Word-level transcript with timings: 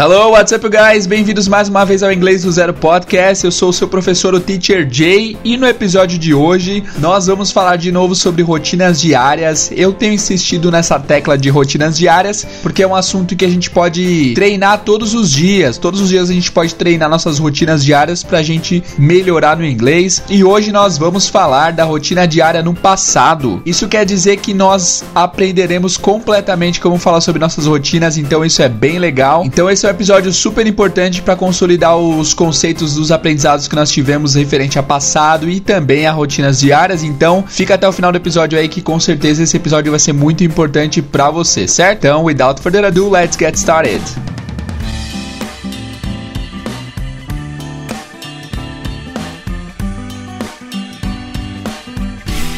Hello, 0.00 0.30
what's 0.30 0.52
up, 0.52 0.64
guys? 0.68 1.08
Bem-vindos 1.08 1.48
mais 1.48 1.68
uma 1.68 1.84
vez 1.84 2.04
ao 2.04 2.12
Inglês 2.12 2.44
do 2.44 2.52
Zero 2.52 2.72
Podcast. 2.72 3.44
Eu 3.44 3.50
sou 3.50 3.70
o 3.70 3.72
seu 3.72 3.88
professor, 3.88 4.32
o 4.32 4.38
Teacher 4.38 4.86
Jay, 4.88 5.36
e 5.42 5.56
no 5.56 5.66
episódio 5.66 6.16
de 6.16 6.32
hoje 6.32 6.84
nós 7.00 7.26
vamos 7.26 7.50
falar 7.50 7.74
de 7.74 7.90
novo 7.90 8.14
sobre 8.14 8.40
rotinas 8.40 9.00
diárias. 9.00 9.72
Eu 9.74 9.92
tenho 9.92 10.12
insistido 10.12 10.70
nessa 10.70 11.00
tecla 11.00 11.36
de 11.36 11.48
rotinas 11.48 11.98
diárias 11.98 12.46
porque 12.62 12.84
é 12.84 12.86
um 12.86 12.94
assunto 12.94 13.34
que 13.34 13.44
a 13.44 13.48
gente 13.48 13.70
pode 13.70 14.34
treinar 14.36 14.82
todos 14.84 15.14
os 15.14 15.32
dias. 15.32 15.78
Todos 15.78 16.00
os 16.00 16.10
dias 16.10 16.30
a 16.30 16.32
gente 16.32 16.52
pode 16.52 16.76
treinar 16.76 17.10
nossas 17.10 17.40
rotinas 17.40 17.84
diárias 17.84 18.22
pra 18.22 18.40
gente 18.40 18.84
melhorar 18.96 19.56
no 19.56 19.66
inglês. 19.66 20.22
E 20.30 20.44
hoje 20.44 20.70
nós 20.70 20.96
vamos 20.96 21.28
falar 21.28 21.72
da 21.72 21.82
rotina 21.82 22.24
diária 22.24 22.62
no 22.62 22.72
passado. 22.72 23.60
Isso 23.66 23.88
quer 23.88 24.04
dizer 24.04 24.36
que 24.36 24.54
nós 24.54 25.02
aprenderemos 25.12 25.96
completamente 25.96 26.80
como 26.80 26.98
falar 26.98 27.20
sobre 27.20 27.40
nossas 27.40 27.66
rotinas, 27.66 28.16
então 28.16 28.44
isso 28.44 28.62
é 28.62 28.68
bem 28.68 29.00
legal. 29.00 29.42
Então 29.44 29.68
esse 29.68 29.87
é 29.87 29.87
um 29.88 29.94
episódio 29.94 30.32
super 30.32 30.66
importante 30.66 31.22
para 31.22 31.34
consolidar 31.34 31.96
os 31.96 32.34
conceitos 32.34 32.94
dos 32.94 33.10
aprendizados 33.10 33.66
que 33.66 33.74
nós 33.74 33.90
tivemos 33.90 34.34
referente 34.34 34.78
a 34.78 34.82
passado 34.82 35.48
e 35.48 35.60
também 35.60 36.06
a 36.06 36.12
rotinas 36.12 36.60
diárias. 36.60 37.02
Então, 37.02 37.44
fica 37.46 37.74
até 37.74 37.88
o 37.88 37.92
final 37.92 38.12
do 38.12 38.16
episódio 38.16 38.58
aí 38.58 38.68
que 38.68 38.82
com 38.82 39.00
certeza 39.00 39.42
esse 39.42 39.56
episódio 39.56 39.90
vai 39.90 40.00
ser 40.00 40.12
muito 40.12 40.44
importante 40.44 41.00
para 41.00 41.30
você, 41.30 41.66
certo? 41.66 41.98
Então, 41.98 42.24
without 42.24 42.60
further 42.60 42.84
ado, 42.84 43.10
let's 43.10 43.36
get 43.36 43.54
started. 43.54 44.02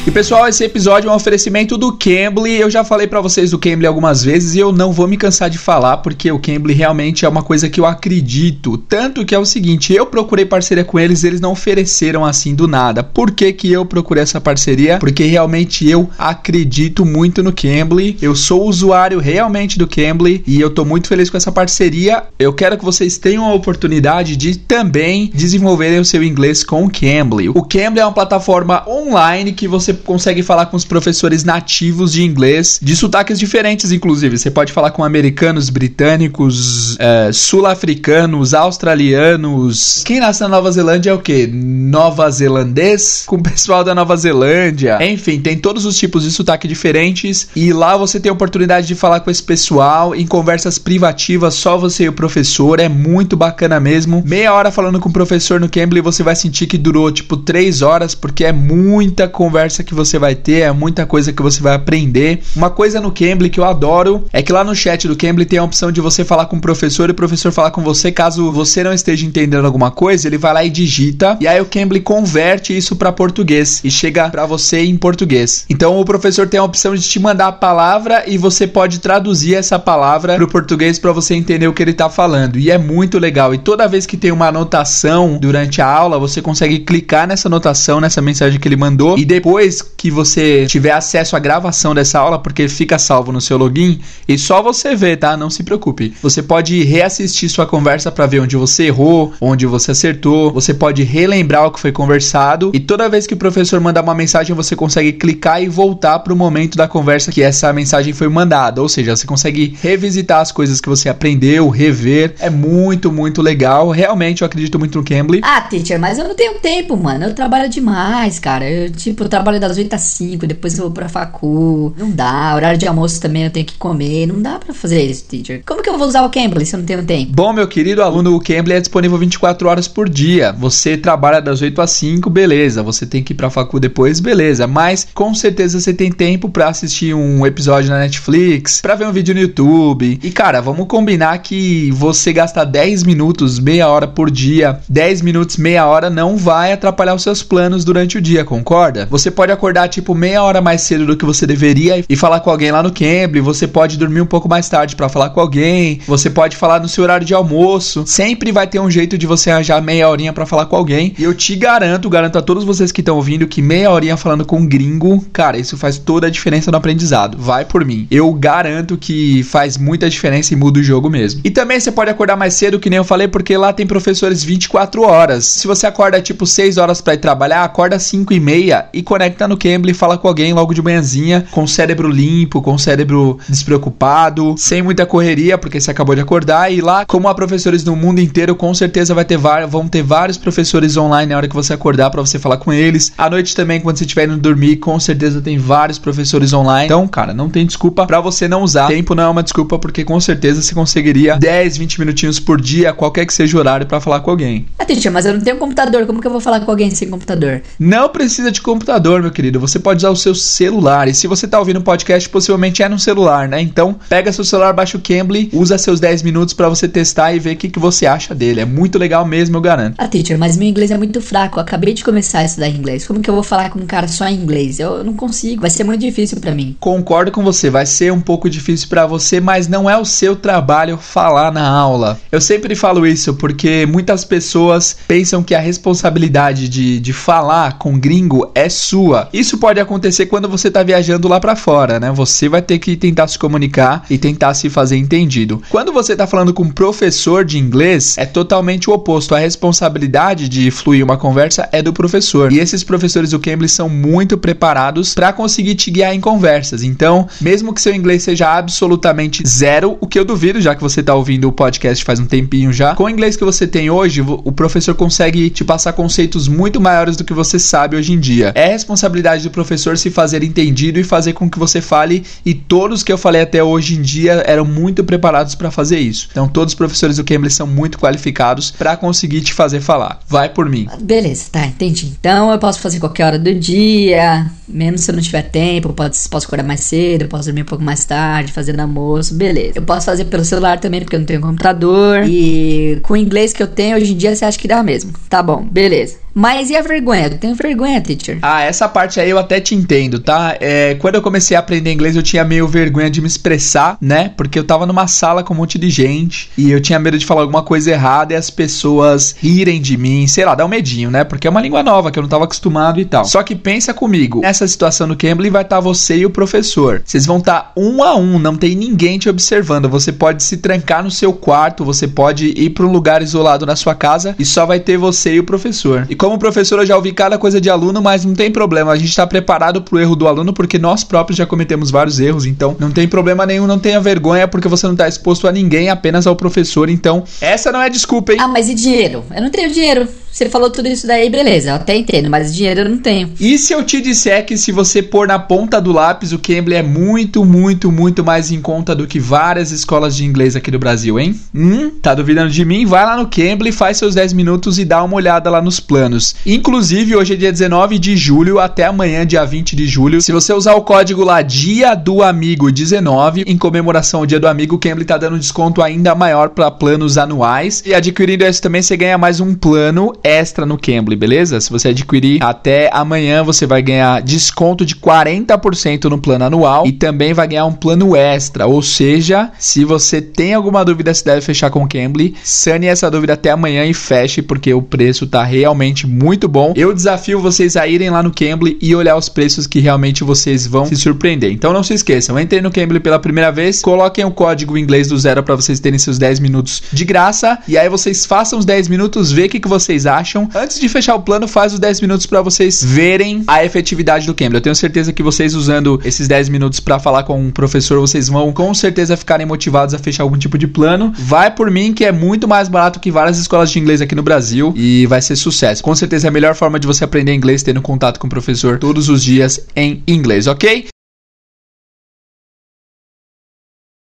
E 0.07 0.11
pessoal, 0.11 0.49
esse 0.49 0.65
episódio 0.65 1.11
é 1.11 1.13
um 1.13 1.15
oferecimento 1.15 1.77
do 1.77 1.93
Cambly. 1.93 2.59
Eu 2.59 2.71
já 2.71 2.83
falei 2.83 3.07
para 3.07 3.21
vocês 3.21 3.51
do 3.51 3.59
Cambly 3.59 3.87
algumas 3.87 4.25
vezes 4.25 4.55
e 4.55 4.59
eu 4.59 4.73
não 4.73 4.93
vou 4.93 5.07
me 5.07 5.15
cansar 5.15 5.51
de 5.51 5.59
falar 5.59 5.99
porque 5.99 6.33
o 6.33 6.39
Cambly 6.39 6.73
realmente 6.73 7.27
é 7.27 7.29
uma 7.29 7.43
coisa 7.43 7.69
que 7.69 7.79
eu 7.79 7.85
acredito. 7.85 8.79
Tanto 8.79 9.27
que 9.27 9.35
é 9.35 9.39
o 9.39 9.45
seguinte, 9.45 9.93
eu 9.93 10.07
procurei 10.07 10.47
parceria 10.47 10.85
com 10.85 10.99
eles, 10.99 11.23
eles 11.23 11.39
não 11.39 11.53
ofereceram 11.53 12.25
assim 12.25 12.55
do 12.55 12.67
nada. 12.67 13.03
Por 13.05 13.31
que 13.31 13.53
que 13.53 13.71
eu 13.71 13.85
procurei 13.85 14.23
essa 14.23 14.41
parceria? 14.41 14.99
Porque 14.99 15.25
realmente 15.25 15.87
eu 15.87 16.09
acredito 16.19 17.05
muito 17.05 17.43
no 17.43 17.53
Cambly. 17.53 18.17
Eu 18.23 18.35
sou 18.35 18.67
usuário 18.67 19.19
realmente 19.19 19.79
do 19.79 19.87
Cambly 19.87 20.43
e 20.47 20.59
eu 20.59 20.71
tô 20.71 20.83
muito 20.83 21.09
feliz 21.09 21.29
com 21.29 21.37
essa 21.37 21.53
parceria. 21.53 22.25
Eu 22.39 22.55
quero 22.55 22.79
que 22.79 22.85
vocês 22.85 23.19
tenham 23.19 23.45
a 23.45 23.53
oportunidade 23.53 24.35
de 24.35 24.57
também 24.57 25.31
desenvolverem 25.35 26.01
o 26.01 26.07
seu 26.07 26.25
inglês 26.25 26.65
com 26.65 26.87
o 26.87 26.91
Cambly. 26.91 27.51
O 27.51 27.63
Cambly 27.63 28.01
é 28.01 28.05
uma 28.07 28.15
plataforma 28.15 28.83
online 28.89 29.53
que 29.53 29.69
você 29.69 29.90
consegue 29.95 30.43
falar 30.43 30.67
com 30.67 30.77
os 30.77 30.85
professores 30.85 31.45
nativos 31.45 32.13
de 32.13 32.23
inglês, 32.23 32.79
de 32.83 32.97
sotaques 32.97 33.39
diferentes, 33.39 33.93
inclusive. 33.93 34.39
Você 34.39 34.51
pode 34.51 34.73
falar 34.73 34.91
com 34.91 35.05
americanos, 35.05 35.71
britânicos, 35.71 36.97
é, 36.99 37.31
sul-africanos, 37.33 38.55
australianos. 38.55 40.03
Quem 40.05 40.21
nasce 40.21 40.41
na 40.43 40.49
Nova 40.49 40.71
Zelândia 40.71 41.11
é 41.11 41.15
o 41.15 41.19
quê? 41.19 41.49
Nova 41.53 42.31
Zelandês? 42.31 43.25
Com 43.27 43.37
o 43.37 43.43
pessoal 43.43 43.85
da 43.85 43.95
Nova 43.95 44.17
Zelândia. 44.17 44.99
Enfim, 45.05 45.41
tem 45.41 45.57
todos 45.57 45.85
os 45.85 45.99
tipos 45.99 46.25
de 46.25 46.31
sotaque 46.31 46.69
diferentes. 46.69 47.49
E 47.55 47.73
lá 47.73 47.97
você 47.97 48.21
tem 48.21 48.31
a 48.31 48.33
oportunidade 48.33 48.87
de 48.87 48.95
falar 48.95 49.21
com 49.21 49.31
esse 49.31 49.43
pessoal 49.43 50.15
em 50.15 50.27
conversas 50.27 50.79
privativas, 50.79 51.55
só 51.55 51.77
você 51.77 52.05
e 52.05 52.09
o 52.09 52.13
professor. 52.13 52.81
É 52.81 52.89
muito 52.89 53.37
bacana 53.37 53.81
mesmo. 53.81 54.23
Meia 54.27 54.53
hora 54.53 54.71
falando 54.71 55.01
com 55.01 55.09
o 55.09 55.13
professor 55.13 55.61
no 55.61 55.69
Cambly, 55.69 56.01
você 56.01 56.23
vai 56.23 56.37
sentir 56.37 56.67
que 56.67 56.79
durou 56.79 57.11
tipo 57.11 57.37
três 57.37 57.83
horas, 57.83 58.15
porque 58.15 58.45
é 58.45 58.53
muita 58.53 59.29
conversa 59.29 59.80
que 59.83 59.95
você 59.95 60.19
vai 60.19 60.35
ter, 60.35 60.61
é 60.61 60.73
muita 60.73 61.07
coisa 61.07 61.33
que 61.33 61.43
você 61.43 61.61
vai 61.63 61.75
aprender. 61.75 62.41
Uma 62.55 62.71
coisa 62.71 63.01
no 63.01 63.13
Cambly 63.13 63.51
que 63.51 63.61
eu 63.61 63.65
adoro 63.65 64.25
é 64.33 64.43
que 64.43 64.53
lá 64.53 64.65
no 64.65 64.75
chat 64.75 65.07
do 65.07 65.17
Cambly 65.17 65.45
tem 65.45 65.59
a 65.59 65.65
opção 65.65 65.91
de 65.91 66.01
você 66.01 66.25
falar 66.25 66.47
com 66.47 66.57
o 66.57 66.61
professor 66.61 67.09
e 67.09 67.13
o 67.13 67.15
professor 67.15 67.53
falar 67.53 67.71
com 67.71 67.83
você 67.83 68.13
caso 68.13 68.51
você 68.53 68.83
não 68.83 68.93
esteja 68.93 69.27
entendendo 69.27 69.65
alguma 69.65 69.91
coisa, 69.91 70.27
ele 70.27 70.39
vai 70.39 70.53
lá 70.53 70.65
e 70.65 70.71
digita 70.71 71.37
e 71.41 71.47
aí 71.47 71.61
o 71.61 71.67
Cambly 71.67 72.01
converte 72.01 72.77
isso 72.77 72.97
para 72.97 73.13
português 73.13 73.81
e 73.85 73.91
chega 73.91 74.29
para 74.31 74.47
você 74.47 74.85
em 74.85 74.97
português. 74.97 75.65
Então 75.69 75.99
o 75.99 76.05
professor 76.05 76.47
tem 76.49 76.61
a 76.61 76.65
opção 76.65 76.95
de 76.95 77.03
te 77.03 77.19
mandar 77.19 77.49
a 77.49 77.53
palavra 77.53 78.25
e 78.27 78.39
você 78.39 78.67
pode 78.67 79.01
traduzir 79.01 79.55
essa 79.55 79.79
palavra 79.79 80.35
para 80.35 80.45
o 80.45 80.49
português 80.49 80.99
para 80.99 81.13
você 81.13 81.35
entender 81.35 81.69
o 81.69 81.73
que 81.73 81.83
ele 81.83 81.91
está 81.91 82.09
falando. 82.09 82.59
E 82.59 82.71
é 82.71 82.79
muito 82.79 83.19
legal. 83.19 83.55
E 83.55 83.59
toda 83.59 83.89
vez 83.89 84.07
que 84.07 84.17
tem 84.17 84.33
uma 84.33 84.49
anotação 84.49 85.39
durante 85.39 85.81
a 85.81 85.87
aula, 85.87 86.19
você 86.19 86.43
consegue 86.43 86.81
clicar 86.81 87.27
nessa 87.27 87.49
anotação, 87.49 88.01
nessa 88.01 88.21
mensagem 88.21 88.59
que 88.59 88.69
ele 88.69 88.77
mandou 88.77 89.19
e 89.19 89.25
depois 89.25 89.70
que 89.97 90.11
você 90.11 90.67
tiver 90.67 90.93
acesso 90.93 91.37
à 91.37 91.39
gravação 91.39 91.95
dessa 91.95 92.19
aula, 92.19 92.39
porque 92.39 92.69
fica 92.69 92.99
salvo 92.99 93.33
no 93.33 93.41
seu 93.41 93.57
login 93.57 94.01
e 94.27 94.39
só 94.39 94.63
você 94.63 94.95
vê, 94.95 95.17
tá? 95.17 95.37
Não 95.37 95.51
se 95.51 95.63
preocupe. 95.63 96.15
Você 96.23 96.43
pode 96.43 96.83
reassistir 96.83 97.49
sua 97.49 97.67
conversa 97.67 98.11
para 98.11 98.27
ver 98.27 98.41
onde 98.41 98.57
você 98.57 98.85
errou, 98.85 99.33
onde 99.41 99.67
você 99.67 99.93
acertou. 99.93 100.53
Você 100.53 100.75
pode 100.75 101.03
relembrar 101.03 101.67
o 101.67 101.71
que 101.71 101.81
foi 101.81 101.93
conversado 101.93 102.71
e 102.75 102.81
toda 102.81 103.09
vez 103.09 103.27
que 103.27 103.35
o 103.35 103.37
professor 103.37 103.81
mandar 103.81 104.03
uma 104.03 104.15
mensagem, 104.15 104.55
você 104.55 104.75
consegue 104.75 105.13
clicar 105.13 105.63
e 105.63 105.69
voltar 105.69 106.19
para 106.21 106.33
o 106.33 106.37
momento 106.37 106.77
da 106.77 106.89
conversa 106.89 107.31
que 107.31 107.43
essa 107.43 107.73
mensagem 107.73 108.13
foi 108.13 108.29
mandada. 108.29 108.83
Ou 108.83 108.89
seja, 108.89 109.15
você 109.15 109.27
consegue 109.27 109.77
revisitar 109.83 110.41
as 110.41 110.51
coisas 110.51 110.81
que 110.81 110.89
você 110.89 111.09
aprendeu, 111.09 111.69
rever. 111.69 112.35
É 112.41 112.51
muito, 112.51 113.13
muito 113.13 113.43
legal. 113.43 113.91
Realmente 113.91 114.43
eu 114.43 114.47
acredito 114.47 114.79
muito 114.79 114.99
no 114.99 115.05
Cambly. 115.05 115.41
Ah, 115.43 115.61
teacher, 115.61 115.99
mas 116.01 116.19
eu 116.19 116.27
não 116.27 116.35
tenho 116.35 116.55
tempo, 116.55 116.97
mano. 116.97 117.27
Eu 117.27 117.35
trabalho 117.35 117.69
demais, 117.69 118.39
cara. 118.39 118.69
Eu, 118.69 118.91
tipo, 118.91 119.25
eu 119.25 119.29
trabalho 119.29 119.60
das 119.61 119.77
8 119.77 119.93
às 119.95 120.01
5, 120.01 120.47
depois 120.47 120.77
eu 120.77 120.85
vou 120.85 120.93
pra 120.93 121.09
facu. 121.09 121.95
Não 121.97 122.11
dá. 122.11 122.55
Horário 122.55 122.79
de 122.79 122.87
almoço 122.87 123.21
também 123.21 123.45
eu 123.45 123.51
tenho 123.51 123.67
que 123.67 123.75
comer. 123.77 124.27
Não 124.27 124.41
dá 124.41 124.59
pra 124.59 124.75
fazer 124.75 125.03
isso, 125.03 125.25
teacher. 125.25 125.63
Como 125.67 125.83
que 125.83 125.89
eu 125.89 125.99
vou 125.99 126.09
usar 126.09 126.23
o 126.23 126.31
Cambly 126.31 126.67
se 126.67 126.75
eu 126.75 126.79
não 126.79 126.87
tenho 126.87 127.05
tempo? 127.05 127.33
Bom, 127.33 127.53
meu 127.53 127.69
querido 127.69 128.03
aluno, 128.03 128.35
o 128.35 128.41
Cambly 128.41 128.75
é 128.75 128.81
disponível 128.81 129.19
24 129.19 129.69
horas 129.69 129.87
por 129.87 130.09
dia. 130.09 130.53
Você 130.53 130.97
trabalha 130.97 131.41
das 131.41 131.63
8 131.63 131.81
às 131.81 131.91
5, 131.93 132.29
beleza. 132.31 132.83
Você 132.83 133.07
tem 133.07 133.23
que 133.23 133.33
ir 133.33 133.37
pra 133.37 133.51
facu 133.51 133.79
depois, 133.79 134.21
beleza. 134.21 134.67
Mas 134.67 135.07
com 135.15 135.35
certeza 135.35 135.79
você 135.79 135.93
tem 135.93 136.11
tempo 136.11 136.49
pra 136.49 136.69
assistir 136.69 137.15
um 137.15 137.47
episódio 137.47 137.91
na 137.91 137.99
Netflix, 137.99 138.81
pra 138.81 138.95
ver 138.95 139.07
um 139.07 139.13
vídeo 139.13 139.35
no 139.35 139.41
YouTube. 139.41 140.19
E 140.23 140.31
cara, 140.31 140.61
vamos 140.61 140.87
combinar 140.87 141.39
que 141.39 141.91
você 141.93 142.33
gastar 142.33 142.65
10 142.65 143.03
minutos, 143.05 143.59
meia 143.59 143.89
hora 143.89 144.07
por 144.07 144.31
dia, 144.31 144.81
10 144.89 145.23
minutos, 145.23 145.57
meia 145.57 145.87
hora 145.87 146.09
não 146.09 146.37
vai 146.37 146.73
atrapalhar 146.73 147.15
os 147.15 147.23
seus 147.23 147.43
planos 147.43 147.85
durante 147.85 148.19
o 148.19 148.21
dia, 148.21 148.45
concorda? 148.45 149.07
Você 149.11 149.31
pode 149.31 149.50
acordar 149.53 149.89
tipo 149.89 150.15
meia 150.15 150.43
hora 150.43 150.61
mais 150.61 150.83
cedo 150.83 151.07
do 151.07 151.17
que 151.17 151.25
você 151.25 151.47
deveria 151.47 152.05
e 152.09 152.17
falar 152.17 152.41
com 152.41 152.51
alguém 152.51 152.71
lá 152.71 152.83
no 152.83 152.93
Cambly. 152.93 153.41
Você 153.41 153.67
pode 153.67 153.97
dormir 153.97 154.21
um 154.21 154.27
pouco 154.27 154.49
mais 154.49 154.69
tarde 154.69 154.97
para 154.97 155.09
falar 155.09 155.31
com 155.31 155.41
alguém. 155.41 156.01
Você 156.07 156.31
pode 156.31 156.57
falar 156.57 156.81
no 156.81 156.89
seu 156.89 157.05
horário 157.05 157.27
de 157.27 157.35
almoço. 157.35 158.05
Sempre 158.07 158.53
vai 158.53 158.67
ter 158.67 158.81
um 158.81 158.91
jeito 158.91 159.17
de 159.17 159.27
você 159.27 159.51
arranjar 159.51 159.81
meia 159.83 160.09
horinha 160.09 160.33
para 160.33 160.47
falar 160.47 160.67
com 160.67 160.77
alguém. 160.77 161.15
E 161.19 161.23
eu 161.23 161.35
te 161.35 161.57
garanto, 161.57 162.09
garanto 162.09 162.39
a 162.39 162.43
todos 162.43 162.65
vocês 162.65 162.93
que 162.93 163.01
estão 163.01 163.17
ouvindo 163.17 163.47
que 163.47 163.63
meia 163.63 163.91
horinha 163.91 164.17
falando 164.17 164.45
com 164.45 164.59
um 164.59 164.67
gringo, 164.67 165.25
cara, 165.33 165.59
isso 165.59 165.77
faz 165.77 165.99
toda 165.99 166.27
a 166.27 166.31
diferença 166.31 166.71
no 166.71 166.77
aprendizado. 166.77 167.37
Vai 167.39 167.65
por 167.65 167.85
mim. 167.85 168.07
Eu 168.11 168.33
garanto 168.33 168.97
que 168.97 169.43
faz 169.45 169.77
muita 169.77 170.09
diferença 170.09 170.55
e 170.55 170.57
muda 170.57 170.81
o 170.81 170.83
jogo 170.83 171.11
mesmo. 171.11 171.41
E 171.45 171.51
também 171.51 171.79
você 171.79 171.91
pode 171.91 172.11
acordar 172.11 172.37
mais 172.37 172.55
cedo, 172.55 172.79
que 172.79 172.91
nem 172.91 172.99
eu 172.99 173.05
falei, 173.05 173.29
porque 173.29 173.57
lá 173.57 173.73
tem 173.73 173.87
professores 173.87 174.43
24 174.43 175.03
horas. 175.03 175.45
Se 175.47 175.67
você 175.67 175.87
acorda 175.87 176.21
tipo 176.21 176.47
6 176.47 176.77
horas 176.77 177.01
para 177.01 177.15
ir 177.15 177.19
trabalhar, 177.19 177.65
acorda 177.65 177.99
5 177.99 178.33
e 178.33 178.41
meia 178.41 178.89
e 178.93 179.03
conecta 179.03 179.40
no 179.49 179.57
Cambly 179.57 179.93
e 179.93 179.95
fala 179.95 180.17
com 180.17 180.29
alguém 180.29 180.53
logo 180.53 180.73
de 180.73 180.83
manhãzinha, 180.83 181.45
com 181.51 181.65
o 181.65 181.69
cérebro 181.69 182.09
limpo, 182.09 182.63
com 182.63 182.75
o 182.75 182.79
cérebro 182.79 183.39
despreocupado, 183.49 184.55
sem 184.57 184.83
muita 184.83 185.05
correria, 185.05 185.59
porque 185.59 185.81
você 185.81 185.91
acabou 185.91 186.15
de 186.15 186.21
acordar. 186.21 186.73
E 186.73 186.81
lá, 186.81 187.05
como 187.05 187.29
há 187.29 187.35
professores 187.35 187.85
no 187.85 187.97
mundo 187.97 188.21
inteiro, 188.21 188.55
com 188.55 188.73
certeza 188.73 189.15
vai 189.15 189.25
ter 189.25 189.41
vão 189.69 189.89
ter 189.89 190.03
vários 190.03 190.37
professores 190.37 190.97
online 190.97 191.31
na 191.31 191.37
hora 191.37 191.49
que 191.49 191.55
você 191.55 191.73
acordar 191.73 192.11
para 192.11 192.21
você 192.21 192.39
falar 192.39 192.59
com 192.59 192.73
eles. 192.73 193.13
À 193.17 193.31
noite 193.31 193.55
também, 193.55 193.81
quando 193.81 193.97
você 193.97 194.05
estiver 194.05 194.29
indo 194.29 194.37
dormir, 194.37 194.77
com 194.77 194.99
certeza 195.01 195.41
tem 195.41 195.59
vários 195.59 195.99
professores 195.99 196.53
online. 196.53 196.87
Então, 196.87 197.07
cara, 197.09 197.33
não 197.33 197.49
tem 197.49 197.67
desculpa 197.67 198.07
para 198.07 198.21
você 198.21 198.47
não 198.47 198.63
usar. 198.63 198.89
Tempo 198.89 199.15
não 199.15 199.25
é 199.25 199.29
uma 199.29 199.43
desculpa, 199.43 199.79
porque 199.79 200.05
com 200.05 200.21
certeza 200.21 200.63
você 200.63 200.75
conseguiria 200.75 201.37
10, 201.37 201.79
20 201.79 202.01
minutinhos 202.01 202.39
por 202.39 202.61
dia, 202.61 202.93
qualquer 202.93 203.27
que 203.27 203.33
seja 203.33 203.57
o 203.57 203.61
horário, 203.61 203.87
para 203.87 204.01
falar 204.01 204.21
com 204.21 204.31
alguém. 204.31 204.67
Ah, 204.79 204.85
mas 205.11 205.25
eu 205.25 205.35
não 205.35 205.41
tenho 205.41 205.57
computador. 205.57 206.07
Como 206.07 206.21
que 206.21 206.27
eu 206.27 206.31
vou 206.31 206.41
falar 206.41 206.61
com 206.61 206.71
alguém 206.71 206.91
sem 206.91 207.09
computador? 207.09 207.63
Não 207.79 208.09
precisa 208.09 208.51
de 208.51 208.61
computador, 208.61 209.23
meu 209.23 209.30
querido. 209.31 209.61
Você 209.61 209.79
pode 209.79 209.99
usar 209.99 210.11
o 210.11 210.17
seu 210.17 210.35
celular. 210.35 211.09
E 211.09 211.15
se 211.15 211.27
você 211.27 211.47
tá 211.47 211.59
ouvindo 211.59 211.81
um 211.81 211.83
podcast, 211.83 212.29
possivelmente 212.29 212.83
é 212.83 212.89
no 212.89 212.99
celular, 212.99 213.49
né? 213.49 213.61
Então, 213.61 213.97
pega 214.09 214.33
seu 214.33 214.45
celular, 214.45 214.73
baixa 214.73 214.97
o 214.97 215.01
Cambly, 215.01 215.51
usa 215.53 215.79
seus 215.79 216.01
10 216.01 216.23
minutos 216.23 216.55
para 216.55 216.69
você 216.69 216.89
testar 216.89 217.33
e 217.33 217.39
ver 217.39 217.55
o 217.55 217.57
que, 217.57 217.69
que 217.69 217.79
você 217.79 218.07
acha 218.07 218.35
dele. 218.35 218.61
É 218.61 218.65
muito 218.65 218.99
legal 218.99 219.25
mesmo, 219.25 219.57
eu 219.57 219.61
garanto. 219.61 219.95
Ah, 219.99 220.09
teacher, 220.09 220.39
mas 220.39 220.57
meu 220.57 220.69
inglês 220.69 220.91
é 220.91 220.99
muito 220.99 221.21
fraco. 221.21 221.59
Eu 221.59 221.63
acabei 221.63 221.95
de 221.95 222.05
começar 222.05 222.41
a 222.41 222.45
estudar 222.45 222.69
inglês. 222.69 223.07
Como 223.07 223.21
que 223.21 223.29
eu 223.29 223.35
vou 223.35 223.43
falar 223.43 223.71
com 223.71 223.79
um 223.79 223.87
cara 223.87 224.09
só 224.09 224.27
em 224.27 224.35
inglês? 224.35 224.79
Eu 224.79 225.05
não 225.05 225.15
consigo. 225.15 225.63
Vai 225.63 225.71
ser 225.71 225.85
muito 225.85 226.01
difícil 226.01 226.41
para 226.41 226.55
mim. 226.55 226.77
Concordo 226.81 227.31
com 227.31 227.43
você. 227.43 227.71
Vai 227.71 227.87
ser 227.87 228.13
um 228.13 228.21
pouco 228.21 228.49
difícil 228.49 228.89
para 228.89 229.07
você, 229.07 229.41
mas 229.41 229.69
não 229.69 229.89
é 229.89 229.97
o 229.97 230.05
seu 230.05 230.37
trabalho 230.37 230.97
falar 230.97 231.53
na 231.53 231.69
aula. 231.69 232.19
Eu 232.31 232.41
sempre 232.41 232.75
falo 232.75 233.07
isso 233.07 233.35
porque 233.35 233.87
muitas 233.87 234.25
pessoas 234.25 234.97
pensam 235.07 235.43
que 235.43 235.55
a 235.55 235.61
responsabilidade 235.61 236.69
de, 236.69 237.01
de 237.01 237.13
falar 237.13 237.79
com 237.79 237.99
gringo 237.99 238.51
é 238.55 238.69
sua 238.69 239.20
Isso 239.33 239.59
pode 239.59 239.81
acontecer 239.81 240.27
quando 240.27 240.49
você 240.49 240.69
está 240.69 240.83
viajando 240.83 241.29
lá 241.29 241.41
para 241.41 241.57
fora, 241.57 242.01
né? 242.01 242.11
Você 242.13 242.49
vai 242.49 242.63
ter 242.63 242.79
que 242.79 242.97
tentar 242.97 243.29
se 243.29 243.39
comunicar 243.39 244.05
e 244.09 244.19
tentar 244.19 244.55
se 244.55 244.71
fazer 244.71 244.97
entendido. 244.97 245.63
Quando 245.69 245.93
você 245.93 246.13
está 246.13 246.27
falando 246.27 246.55
com 246.55 246.63
um 246.63 246.71
professor 246.71 247.45
de 247.45 247.59
inglês, 247.59 248.17
é 248.19 248.27
totalmente 248.27 248.89
o 248.89 248.93
oposto. 248.93 249.35
A 249.35 249.39
responsabilidade 249.39 250.49
de 250.49 250.71
fluir 250.71 251.05
uma 251.05 251.17
conversa 251.17 251.69
é 251.73 251.83
do 251.83 251.93
professor. 251.93 252.53
E 252.53 252.59
esses 252.59 252.85
professores 252.85 253.31
do 253.31 253.39
Cambly 253.39 253.69
são 253.69 253.89
muito 253.89 254.39
preparados 254.39 255.15
para 255.15 255.33
conseguir 255.33 255.75
te 255.75 255.91
guiar 255.91 256.15
em 256.15 256.21
conversas. 256.21 256.83
Então, 256.83 257.29
mesmo 257.41 257.75
que 257.75 257.81
seu 257.81 257.95
inglês 257.95 258.23
seja 258.23 258.57
absolutamente 258.57 259.47
zero, 259.47 259.97
o 260.01 260.07
que 260.07 260.19
eu 260.19 260.25
duvido, 260.25 260.61
já 260.61 260.75
que 260.75 260.83
você 260.83 261.01
está 261.01 261.15
ouvindo 261.15 261.49
o 261.49 261.53
podcast 261.53 262.05
faz 262.05 262.21
um 262.21 262.27
tempinho 262.27 262.73
já, 262.73 262.95
com 262.95 263.05
o 263.05 263.11
inglês 263.11 263.37
que 263.37 263.45
você 263.45 263.67
tem 263.67 263.91
hoje, 263.91 264.21
o 264.21 264.53
professor 264.53 264.95
consegue 264.95 265.51
te 265.51 265.65
passar 265.65 265.93
conceitos 265.93 266.49
muito 266.49 266.81
maiores 266.81 267.17
do 267.17 267.25
que 267.25 267.33
você 267.33 267.59
sabe 267.59 267.97
hoje 267.97 268.13
em 268.13 268.21
dia. 268.21 268.53
É 268.55 268.67
responsabilidade 268.67 269.00
do 269.43 269.51
professor 269.51 269.97
se 269.97 270.11
fazer 270.11 270.43
entendido 270.43 270.99
e 270.99 271.05
fazer 271.05 271.33
com 271.33 271.49
que 271.49 271.59
você 271.59 271.81
fale, 271.81 272.25
e 272.45 272.55
todos 272.55 273.03
que 273.03 273.13
eu 273.13 273.19
falei 273.19 273.43
até 273.43 273.63
hoje 273.63 273.97
em 273.97 274.03
dia 274.03 274.43
eram 274.47 274.65
muito 274.65 275.05
preparados 275.05 275.55
para 275.55 275.71
fazer 275.71 275.99
isso. 275.99 276.29
Então, 276.31 276.49
todos 276.49 276.73
os 276.73 276.79
professores 276.79 277.17
do 277.17 277.25
Cambly 277.25 277.51
são 277.51 277.67
muito 277.67 277.99
qualificados 277.99 278.71
para 278.71 278.97
conseguir 278.97 279.41
te 279.41 279.53
fazer 279.53 279.81
falar. 279.81 280.21
Vai 280.27 280.49
por 280.49 280.69
mim. 280.69 280.89
Beleza, 281.01 281.47
tá, 281.51 281.67
entendi. 281.67 282.13
Então, 282.19 282.51
eu 282.51 282.59
posso 282.59 282.81
fazer 282.81 283.01
qualquer 283.01 283.25
hora 283.25 283.39
do 283.39 283.55
dia, 283.55 284.51
mesmo 284.73 284.99
se 284.99 285.11
eu 285.11 285.15
não 285.15 285.23
tiver 285.23 285.43
tempo, 285.43 285.93
posso, 285.93 286.29
posso 286.29 286.47
acordar 286.47 286.65
mais 286.65 286.81
cedo, 286.81 287.29
posso 287.29 287.45
dormir 287.45 287.63
um 287.63 287.67
pouco 287.67 287.85
mais 287.85 288.05
tarde, 288.05 288.53
fazer 288.53 288.79
almoço, 288.81 289.35
beleza. 289.35 289.73
Eu 289.77 289.83
posso 289.83 290.07
fazer 290.07 290.25
pelo 290.27 290.45
celular 290.45 290.79
também, 290.79 291.01
porque 291.01 291.17
eu 291.17 291.21
não 291.21 291.27
tenho 291.27 291.41
computador. 291.41 292.25
E 292.27 292.99
com 293.03 293.15
o 293.15 293.17
inglês 293.17 293.53
que 293.53 293.63
eu 293.63 293.67
tenho 293.67 293.97
hoje 293.97 294.13
em 294.13 294.17
dia, 294.17 294.35
você 294.35 294.45
acha 294.45 294.59
que 294.59 294.69
dá 294.69 294.83
mesmo. 294.83 295.13
Tá 295.29 295.43
bom, 295.43 295.67
beleza. 295.71 296.19
Mas 296.35 296.71
e 296.71 296.77
a 296.77 296.83
vergonha? 296.83 297.25
Eu 297.25 297.39
tenho 297.39 297.55
vergonha, 297.55 298.01
teacher. 298.01 298.39
Ah, 298.43 298.63
essa 298.63 298.89
parte 298.89 299.21
aí 299.21 299.29
eu 299.29 299.39
até 299.39 299.61
te 299.61 299.75
entendo, 299.75 300.21
tá? 300.21 300.57
É, 300.61 300.95
quando 300.95 301.17
eu 301.17 301.23
comecei 301.23 301.57
a 301.57 301.61
aprender 301.61 301.93
inglês, 301.93 302.15
eu 302.15 302.23
tinha 302.23 302.45
meio 302.45 302.69
vergonha 302.69 303.11
de 303.11 303.21
me 303.21 303.27
expressar, 303.27 303.99
né? 304.01 304.33
Porque 304.37 304.59
eu 304.59 304.65
tava 304.65 304.87
numa 304.87 305.07
sala 305.07 305.43
com 305.43 305.53
um 305.53 305.57
monte 305.57 305.79
de 305.79 305.91
gente 305.91 306.51
e 306.57 306.71
eu 306.71 306.81
tinha 306.81 306.99
medo 306.99 307.19
de 307.19 307.27
falar 307.27 307.43
alguma 307.43 307.63
coisa 307.63 307.91
errada 307.91 308.33
e 308.33 308.37
as 308.37 308.49
pessoas 308.49 309.35
rirem 309.39 309.81
de 309.81 309.97
mim, 309.97 310.27
sei 310.27 310.45
lá, 310.45 310.55
dá 310.55 310.65
um 310.65 310.69
medinho, 310.69 311.11
né? 311.11 311.25
Porque 311.25 311.47
é 311.47 311.51
uma 311.51 311.61
língua 311.61 311.83
nova 311.83 312.11
que 312.11 312.19
eu 312.19 312.23
não 312.23 312.31
tava 312.31 312.45
acostumado 312.45 313.01
e 313.01 313.05
tal. 313.05 313.25
Só 313.25 313.43
que 313.43 313.57
pensa 313.57 313.93
comigo, 313.93 314.41
nessa 314.41 314.60
situação 314.67 315.07
no 315.07 315.17
Cambly 315.17 315.51
vai 315.51 315.63
estar 315.63 315.77
tá 315.77 315.81
você 315.81 316.19
e 316.19 316.27
o 316.27 316.31
professor. 316.31 317.03
Vocês 317.05 317.27
vão 317.27 317.39
estar 317.39 317.61
tá 317.61 317.73
um 317.77 318.03
a 318.03 318.15
um, 318.17 318.39
não 318.39 318.57
tem 318.57 318.75
ninguém 318.75 319.19
te 319.19 319.29
observando. 319.29 319.89
Você 319.89 320.13
pode 320.13 320.43
se 320.43 320.57
trancar 320.59 321.03
no 321.03 321.11
seu 321.11 321.33
quarto, 321.33 321.85
você 321.85 322.07
pode 322.07 322.53
ir 322.57 322.71
para 322.71 322.87
um 322.87 322.93
lugar 322.93 323.23
isolado 323.23 323.67
na 323.67 323.77
sua 323.77 323.95
casa 323.95 324.35
e 324.39 324.45
só 324.45 324.67
vai 324.67 324.81
ter 324.81 324.97
você 324.97 325.35
e 325.35 325.41
o 325.41 325.45
professor. 325.45 326.07
E 326.09 326.15
como 326.15 326.39
professor, 326.39 326.79
eu 326.81 326.87
já 326.87 326.97
ouvi 326.97 327.13
cada 327.13 327.39
coisa 327.39 327.61
de 327.61 327.71
aluno, 327.71 328.01
mas 328.01 328.25
não 328.25 328.35
tem 328.35 328.51
problema. 328.51 328.93
A 328.93 328.97
gente 328.97 329.09
está 329.09 329.27
preparado 329.27 329.83
para 329.83 329.97
o 329.97 329.99
erro 329.99 330.17
do 330.17 330.27
aluno 330.27 330.53
porque 330.53 330.79
nós 330.79 331.05
próprios 331.05 331.37
já 331.37 331.47
cometemos 331.47 331.91
vários 331.91 332.21
erros. 332.21 332.47
Então, 332.47 332.77
não 332.79 332.91
tem 332.91 333.07
problema 333.09 333.47
nenhum, 333.47 333.67
não 333.67 333.79
tenha 333.79 334.01
vergonha 334.01 334.47
porque 334.47 334.69
você 334.69 334.87
não 334.87 334.95
está 334.95 335.09
exposto 335.09 335.47
a 335.47 335.53
ninguém, 335.53 335.89
apenas 335.89 336.27
ao 336.27 336.37
professor. 336.37 336.89
Então, 336.89 337.25
essa 337.41 337.73
não 337.73 337.81
é 337.81 337.89
desculpa, 337.89 338.33
hein? 338.33 338.39
Ah, 338.41 338.49
mas 338.49 338.69
e 338.69 338.75
dinheiro? 338.75 339.25
Eu 339.35 339.43
não 339.43 339.51
tenho 339.51 339.71
dinheiro. 339.71 340.09
Você 340.33 340.49
falou 340.49 340.71
tudo 340.71 340.89
isso 340.89 341.07
daí, 341.07 341.29
beleza, 341.29 341.71
eu 341.71 341.75
até 341.75 341.97
entendo, 341.97 342.31
mas 342.31 342.55
dinheiro 342.55 342.81
eu 342.83 342.89
não 342.89 342.99
tenho. 342.99 343.33
E 343.41 343.59
se 343.59 343.73
eu 343.73 343.83
te 343.83 344.01
disser 344.01 344.47
que 344.51 344.59
se 344.59 344.73
você 344.73 345.01
pôr 345.01 345.29
na 345.29 345.39
ponta 345.39 345.81
do 345.81 345.93
lápis, 345.93 346.33
o 346.33 346.39
Cambly 346.41 346.75
é 346.75 346.83
muito, 346.83 347.45
muito, 347.45 347.93
muito 347.93 348.25
mais 348.25 348.51
em 348.51 348.61
conta 348.61 348.97
do 348.97 349.07
que 349.07 349.21
várias 349.21 349.71
escolas 349.71 350.17
de 350.17 350.25
inglês 350.25 350.57
aqui 350.57 350.73
do 350.73 350.79
Brasil, 350.79 351.21
hein? 351.21 351.39
Hum? 351.55 351.91
Tá 352.03 352.17
duvidando 352.17 352.51
de 352.51 352.65
mim? 352.65 352.85
Vai 352.85 353.07
lá 353.07 353.17
no 353.17 353.29
Cambly, 353.29 353.71
faz 353.71 353.99
seus 353.99 354.17
10 354.17 354.33
minutos 354.33 354.77
e 354.81 354.85
dá 354.85 355.05
uma 355.05 355.15
olhada 355.15 355.49
lá 355.51 355.63
nos 355.63 355.79
planos. 355.79 356.35
Inclusive, 356.45 357.15
hoje 357.15 357.35
é 357.35 357.37
dia 357.37 357.53
19 357.53 357.97
de 357.97 358.17
julho, 358.17 358.59
até 358.59 358.87
amanhã, 358.87 359.25
dia 359.25 359.45
20 359.45 359.77
de 359.77 359.87
julho. 359.87 360.21
Se 360.21 360.33
você 360.33 360.53
usar 360.53 360.75
o 360.75 360.83
código 360.83 361.23
lá, 361.23 361.43
Dia 361.43 361.95
do 361.95 362.21
Amigo 362.21 362.73
19, 362.73 363.45
em 363.47 363.57
comemoração 363.57 364.19
ao 364.19 364.27
Dia 364.27 364.41
do 364.41 364.49
Amigo, 364.49 364.75
o 364.75 364.79
Cambly 364.81 365.05
tá 365.05 365.17
dando 365.17 365.39
desconto 365.39 365.81
ainda 365.81 366.13
maior 366.13 366.49
para 366.49 366.73
planos 366.73 367.17
anuais. 367.17 367.85
E 367.87 367.95
adquirindo 367.95 368.45
esse 368.45 368.61
também, 368.61 368.83
você 368.83 368.97
ganha 368.97 369.17
mais 369.17 369.39
um 369.39 369.55
plano 369.55 370.13
extra 370.25 370.67
no 370.67 370.77
Cambly, 370.77 371.15
beleza? 371.15 371.61
Se 371.61 371.71
você 371.71 371.91
adquirir 371.91 372.43
até 372.43 372.91
amanhã, 372.93 373.45
você 373.45 373.65
vai 373.65 373.81
ganhar 373.81 374.21
desconto 374.21 374.40
de 374.85 374.97
40% 374.97 376.05
no 376.05 376.19
plano 376.19 376.45
anual 376.45 376.87
e 376.87 376.93
também 376.93 377.33
vai 377.33 377.49
ganhar 377.49 377.67
um 377.67 377.73
plano 377.73 378.17
extra. 378.17 378.67
Ou 378.67 378.83
seja, 378.83 379.51
se 379.59 379.85
você 379.85 380.21
tem 380.21 380.55
alguma 380.55 380.85
dúvida 380.85 381.13
se 381.13 381.25
deve 381.25 381.41
fechar 381.41 381.71
com 381.71 381.83
o 381.83 381.89
Cambly, 381.89 382.35
sane 382.43 382.87
essa 382.87 383.11
dúvida 383.11 383.35
até 383.35 383.51
amanhã 383.51 383.85
e 383.85 383.95
feche, 383.95 384.43
porque 384.43 384.73
o 384.73 384.83
preço 384.83 385.27
tá 385.27 385.43
realmente 385.43 386.07
muito 386.07 386.49
bom. 386.49 386.73
Eu 386.77 386.93
desafio 386.93 387.41
vocês 387.41 387.77
a 387.77 387.87
irem 387.87 388.11
lá 388.11 388.23
no 388.23 388.33
Cambly 388.33 388.79
e 388.81 388.95
olhar 388.95 389.17
os 389.17 389.29
preços 389.29 389.67
que 389.67 389.81
realmente 389.81 390.25
vocês 390.25 390.67
vão 390.67 390.87
se 390.87 390.97
surpreender. 390.97 391.53
Então 391.53 391.73
não 391.73 391.83
se 391.83 391.95
esqueçam, 391.95 392.39
entrem 392.39 392.63
no 392.63 392.71
Cambly 392.71 393.01
pela 393.01 393.19
primeira 393.19 393.51
vez, 393.51 393.83
coloquem 393.83 394.25
o 394.25 394.31
código 394.31 394.77
inglês 394.77 395.09
do 395.09 395.19
zero 395.19 395.43
para 395.43 395.57
vocês 395.57 395.81
terem 395.81 395.99
seus 395.99 396.19
10 396.19 396.41
minutos 396.41 396.83
de 396.93 397.05
graça 397.05 397.59
e 397.67 397.77
aí 397.77 397.89
vocês 397.89 398.27
façam 398.27 398.59
os 398.59 398.65
10 398.65 398.89
minutos, 398.89 399.33
vê 399.33 399.45
o 399.45 399.49
que, 399.49 399.61
que 399.61 399.69
vocês 399.69 400.07
acham. 400.07 400.49
Antes 400.55 400.79
de 400.79 400.89
fechar 400.89 401.15
o 401.15 401.23
plano, 401.23 401.49
faz 401.49 401.73
os 401.73 401.79
10 401.79 402.01
minutos 402.01 402.27
para 402.27 402.43
vocês 402.43 402.83
verem 402.83 403.43
a 403.47 403.65
efetividade 403.65 404.20
do 404.27 404.35
Cambly. 404.35 404.57
Eu 404.57 404.61
tenho 404.61 404.75
certeza 404.75 405.13
que 405.13 405.23
vocês 405.23 405.55
usando 405.55 406.01
esses 406.05 406.27
10 406.29 406.49
minutos 406.49 406.81
para 406.81 406.99
falar 406.99 407.23
com 407.23 407.41
um 407.41 407.51
professor, 407.51 408.01
vocês 408.01 408.29
vão 408.29 408.53
com 408.53 408.73
certeza 408.75 409.17
ficarem 409.17 409.47
motivados 409.47 409.95
a 409.95 409.99
fechar 409.99 410.23
algum 410.23 410.39
tipo 410.39 410.57
de 410.57 410.67
plano. 410.67 411.13
Vai 411.17 411.51
por 411.51 411.71
mim 411.71 411.93
que 411.93 412.05
é 412.05 412.13
muito 412.13 412.47
mais 412.47 412.69
barato 412.69 413.01
que 413.01 413.11
várias 413.11 413.39
escolas 413.39 413.71
de 413.71 413.79
inglês 413.79 414.01
aqui 414.01 414.15
no 414.15 414.23
Brasil 414.23 414.73
e 414.77 415.07
vai 415.07 415.21
ser 415.23 415.37
sucesso. 415.37 415.83
Com 415.83 415.95
certeza 415.95 416.27
é 416.27 416.31
a 416.31 416.33
melhor 416.33 416.55
forma 416.55 416.79
de 416.79 416.87
você 416.87 417.05
aprender 417.05 417.35
inglês 417.35 417.63
tendo 417.63 417.83
contato 417.83 418.19
com 418.19 418.27
o 418.27 418.31
professor 418.31 418.79
todos 418.79 419.09
os 419.09 419.23
dias 419.23 419.61
em 419.75 420.03
inglês, 420.07 420.47
ok? 420.47 420.87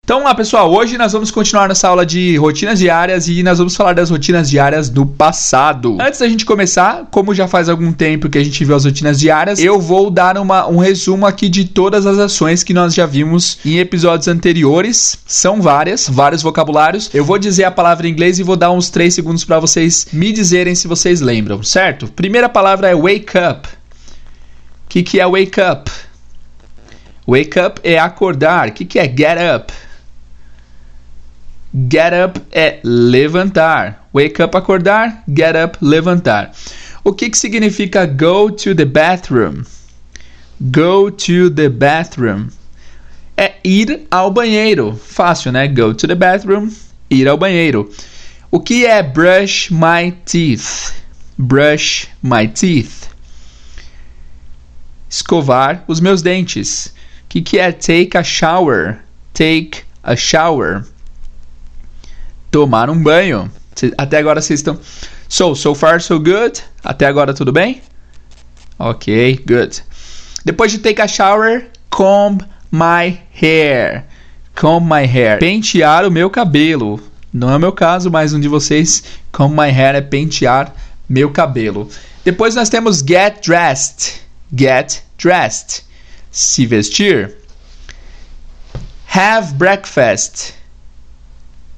Então, 0.09 0.25
lá 0.25 0.35
pessoal, 0.35 0.73
hoje 0.73 0.97
nós 0.97 1.13
vamos 1.13 1.31
continuar 1.31 1.69
nessa 1.69 1.87
aula 1.87 2.07
de 2.07 2.35
rotinas 2.39 2.79
diárias 2.79 3.29
e 3.29 3.43
nós 3.43 3.59
vamos 3.59 3.77
falar 3.77 3.93
das 3.93 4.09
rotinas 4.09 4.49
diárias 4.49 4.89
do 4.89 5.05
passado. 5.05 5.99
Antes 6.01 6.21
da 6.21 6.27
gente 6.27 6.47
começar, 6.47 7.07
como 7.11 7.35
já 7.35 7.47
faz 7.47 7.69
algum 7.69 7.93
tempo 7.93 8.31
que 8.31 8.39
a 8.39 8.43
gente 8.43 8.65
viu 8.65 8.75
as 8.75 8.87
rotinas 8.87 9.21
diárias, 9.21 9.59
eu 9.59 9.79
vou 9.79 10.11
dar 10.11 10.39
uma, 10.39 10.67
um 10.67 10.79
resumo 10.79 11.27
aqui 11.27 11.47
de 11.51 11.67
todas 11.67 12.07
as 12.07 12.19
ações 12.19 12.65
que 12.65 12.73
nós 12.73 12.95
já 12.95 13.05
vimos 13.05 13.59
em 13.67 13.81
episódios 13.81 14.29
anteriores. 14.29 15.19
São 15.27 15.61
várias, 15.61 16.09
vários 16.09 16.41
vocabulários. 16.41 17.11
Eu 17.13 17.23
vou 17.23 17.39
dizer 17.39 17.65
a 17.65 17.71
palavra 17.71 18.09
em 18.09 18.11
inglês 18.11 18.39
e 18.39 18.43
vou 18.43 18.57
dar 18.57 18.71
uns 18.71 18.89
3 18.89 19.13
segundos 19.13 19.45
para 19.45 19.61
vocês 19.61 20.07
me 20.11 20.33
dizerem 20.33 20.75
se 20.75 20.89
vocês 20.89 21.21
lembram, 21.21 21.63
certo? 21.63 22.09
Primeira 22.09 22.49
palavra 22.49 22.89
é 22.89 22.97
wake 22.97 23.37
up. 23.37 23.69
O 23.69 24.88
que, 24.88 25.03
que 25.03 25.21
é 25.21 25.27
wake 25.27 25.61
up? 25.61 25.91
Wake 27.29 27.61
up 27.61 27.81
é 27.85 27.99
acordar. 27.99 28.69
O 28.71 28.73
que, 28.73 28.87
que 28.87 28.99
é 28.99 29.05
get 29.05 29.37
up? 29.55 29.71
Get 31.75 32.15
up 32.15 32.41
é 32.51 32.81
levantar. 32.83 34.09
Wake 34.15 34.43
up, 34.43 34.57
acordar. 34.57 35.23
Get 35.29 35.55
up, 35.55 35.77
levantar. 35.83 36.53
O 37.05 37.13
que, 37.13 37.29
que 37.29 37.37
significa 37.37 38.07
go 38.07 38.51
to 38.51 38.75
the 38.75 38.87
bathroom? 38.87 39.65
Go 40.61 41.11
to 41.11 41.51
the 41.51 41.69
bathroom. 41.69 42.49
É 43.37 43.55
ir 43.63 44.07
ao 44.11 44.31
banheiro. 44.31 44.97
Fácil, 44.97 45.53
né? 45.53 45.69
Go 45.69 45.93
to 45.93 46.09
the 46.09 46.15
bathroom, 46.15 46.71
ir 47.11 47.29
ao 47.29 47.37
banheiro. 47.37 47.91
O 48.51 48.61
que 48.61 48.87
é 48.87 49.03
brush 49.03 49.71
my 49.71 50.13
teeth? 50.25 50.95
Brush 51.37 52.09
my 52.23 52.49
teeth. 52.49 53.11
Escovar 55.09 55.85
os 55.87 56.01
meus 56.01 56.23
dentes. 56.23 56.87
O 56.87 57.29
que, 57.29 57.43
que 57.43 57.59
é 57.59 57.73
take 57.73 58.17
a 58.17 58.25
shower? 58.25 59.01
Take 59.35 59.83
a 60.03 60.17
shower 60.17 60.85
tomar 62.50 62.90
um 62.90 63.02
banho. 63.02 63.50
Até 63.97 64.19
agora 64.19 64.40
vocês 64.40 64.61
estão. 64.61 64.78
So, 65.28 65.55
so 65.55 65.75
far 65.75 66.00
so 66.00 66.19
good? 66.19 66.62
Até 66.83 67.07
agora 67.07 67.35
tudo 67.35 67.52
bem? 67.52 67.83
Ok, 68.78 69.45
good. 69.47 69.83
Depois 70.45 70.73
de 70.73 70.78
take 70.78 71.00
a 71.00 71.09
shower, 71.09 71.67
comb 71.90 72.43
my 72.71 73.21
hair. 73.40 74.05
Comb 74.55 74.85
my 74.85 75.05
hair. 75.05 75.38
Pentear 75.38 76.07
o 76.07 76.11
meu 76.11 76.31
cabelo. 76.31 77.00
Não 77.33 77.50
é 77.50 77.57
o 77.57 77.61
meu 77.61 77.73
caso, 77.73 78.11
mas 78.11 78.33
um 78.33 78.40
de 78.40 78.49
vocês, 78.49 79.02
comb 79.31 79.55
my 79.55 79.71
hair 79.71 79.95
é 79.95 80.00
pentear 80.00 80.75
meu 81.09 81.31
cabelo. 81.31 81.88
Depois 82.25 82.55
nós 82.55 82.69
temos 82.69 82.99
get 82.99 83.45
dressed. 83.47 84.21
Get 84.57 85.02
dressed. 85.19 85.85
Se 86.31 86.67
vestir. 86.67 87.37
Have 89.14 89.55
breakfast 89.55 90.55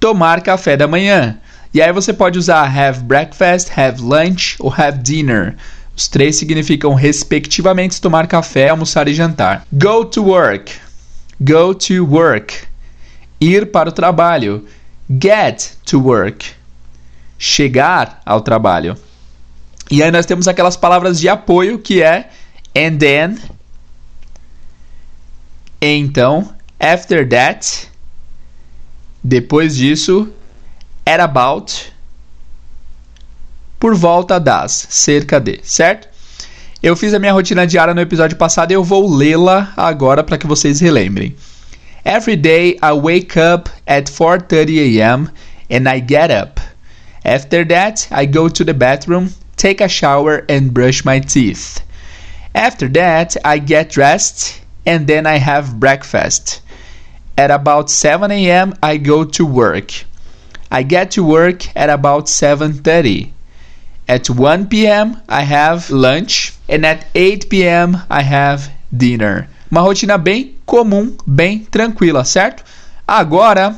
tomar 0.00 0.40
café 0.40 0.76
da 0.76 0.88
manhã. 0.88 1.38
E 1.72 1.80
aí 1.80 1.92
você 1.92 2.12
pode 2.12 2.38
usar 2.38 2.64
have 2.64 3.00
breakfast, 3.00 3.70
have 3.78 4.02
lunch 4.02 4.56
ou 4.58 4.72
have 4.72 4.98
dinner. 4.98 5.54
Os 5.96 6.08
três 6.08 6.36
significam 6.36 6.94
respectivamente 6.94 8.00
tomar 8.00 8.26
café, 8.26 8.70
almoçar 8.70 9.06
e 9.06 9.14
jantar. 9.14 9.66
Go 9.70 10.04
to 10.06 10.24
work. 10.24 10.72
Go 11.38 11.74
to 11.74 12.04
work. 12.04 12.54
Ir 13.40 13.66
para 13.70 13.90
o 13.90 13.92
trabalho. 13.92 14.66
Get 15.08 15.72
to 15.84 16.00
work. 16.00 16.52
Chegar 17.38 18.20
ao 18.24 18.40
trabalho. 18.40 18.96
E 19.90 20.02
aí 20.02 20.10
nós 20.10 20.24
temos 20.24 20.48
aquelas 20.48 20.76
palavras 20.76 21.20
de 21.20 21.28
apoio 21.28 21.78
que 21.78 22.02
é 22.02 22.30
And 22.74 22.96
then. 22.98 23.38
Então. 25.82 26.54
After 26.78 27.28
that. 27.28 27.89
Depois 29.22 29.76
disso. 29.76 30.32
At 31.04 31.20
about. 31.20 31.92
Por 33.78 33.94
volta 33.94 34.38
das. 34.38 34.86
Cerca 34.90 35.38
de. 35.38 35.60
Certo? 35.62 36.08
Eu 36.82 36.96
fiz 36.96 37.12
a 37.12 37.18
minha 37.18 37.32
rotina 37.32 37.66
diária 37.66 37.92
no 37.92 38.00
episódio 38.00 38.38
passado 38.38 38.70
e 38.70 38.74
eu 38.74 38.82
vou 38.82 39.14
lê-la 39.14 39.70
agora 39.76 40.24
para 40.24 40.38
que 40.38 40.46
vocês 40.46 40.80
relembrem. 40.80 41.36
Every 42.04 42.36
day 42.36 42.78
I 42.82 42.92
wake 42.92 43.38
up 43.38 43.70
at 43.86 44.10
4:30 44.10 44.98
a.m. 44.98 45.28
and 45.70 45.86
I 45.86 46.00
get 46.00 46.30
up. 46.30 46.58
After 47.22 47.66
that, 47.66 48.08
I 48.10 48.24
go 48.24 48.48
to 48.48 48.64
the 48.64 48.72
bathroom, 48.72 49.28
take 49.56 49.84
a 49.84 49.88
shower 49.88 50.44
and 50.48 50.72
brush 50.72 51.04
my 51.04 51.20
teeth. 51.20 51.82
After 52.54 52.88
that, 52.88 53.36
I 53.44 53.58
get 53.58 53.90
dressed 53.90 54.62
and 54.86 55.06
then 55.06 55.26
I 55.26 55.36
have 55.36 55.78
breakfast. 55.78 56.62
At 57.40 57.50
about 57.50 57.90
7 57.90 58.30
a.m., 58.30 58.74
I 58.82 58.98
go 58.98 59.24
to 59.24 59.46
work. 59.46 60.04
I 60.70 60.82
get 60.82 61.12
to 61.12 61.24
work 61.24 61.68
at 61.74 61.88
about 61.88 62.28
7:30. 62.28 63.30
At 64.06 64.28
1 64.28 64.66
p.m., 64.66 65.16
I 65.26 65.44
have 65.44 65.90
lunch 65.90 66.52
and 66.68 66.84
at 66.84 67.06
8 67.14 67.48
p.m. 67.48 67.96
I 68.10 68.22
have 68.22 68.70
dinner. 68.92 69.48
Uma 69.70 69.80
rotina 69.80 70.18
bem 70.18 70.54
comum, 70.66 71.16
bem 71.26 71.60
tranquila, 71.60 72.26
certo? 72.26 72.62
Agora 73.08 73.74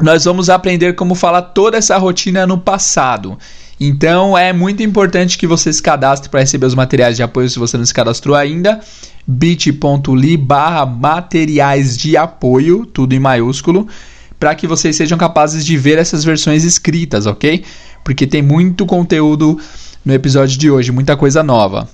nós 0.00 0.24
vamos 0.24 0.48
aprender 0.48 0.94
como 0.94 1.16
falar 1.16 1.42
toda 1.42 1.78
essa 1.78 1.98
rotina 1.98 2.46
no 2.46 2.56
passado. 2.56 3.36
Então 3.80 4.38
é 4.38 4.52
muito 4.52 4.84
importante 4.84 5.36
que 5.36 5.46
você 5.48 5.72
se 5.72 5.82
cadastre 5.82 6.30
para 6.30 6.38
receber 6.38 6.66
os 6.66 6.74
materiais 6.76 7.16
de 7.16 7.24
apoio 7.24 7.50
se 7.50 7.58
você 7.58 7.76
não 7.76 7.84
se 7.84 7.92
cadastrou 7.92 8.36
ainda. 8.36 8.80
bit.ly 9.26 10.36
barra 10.36 10.86
materiais 10.86 11.96
de 11.96 12.16
apoio, 12.16 12.86
tudo 12.86 13.14
em 13.14 13.20
maiúsculo, 13.20 13.88
para 14.38 14.54
que 14.54 14.66
vocês 14.66 14.94
sejam 14.94 15.18
capazes 15.18 15.64
de 15.64 15.76
ver 15.76 15.98
essas 15.98 16.24
versões 16.24 16.64
escritas, 16.64 17.26
ok? 17.26 17.64
porque 18.06 18.24
tem 18.24 18.40
muito 18.40 18.86
conteúdo 18.86 19.60
no 20.04 20.14
episódio 20.14 20.56
de 20.56 20.70
hoje, 20.70 20.92
muita 20.92 21.16
coisa 21.16 21.42
nova. 21.42 21.88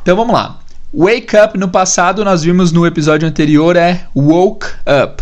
Então 0.00 0.14
vamos 0.14 0.32
lá. 0.32 0.60
Wake 0.94 1.36
up 1.36 1.58
no 1.58 1.68
passado 1.68 2.24
nós 2.24 2.44
vimos 2.44 2.70
no 2.70 2.86
episódio 2.86 3.26
anterior 3.26 3.74
é 3.74 4.06
woke 4.14 4.68
up. 5.04 5.20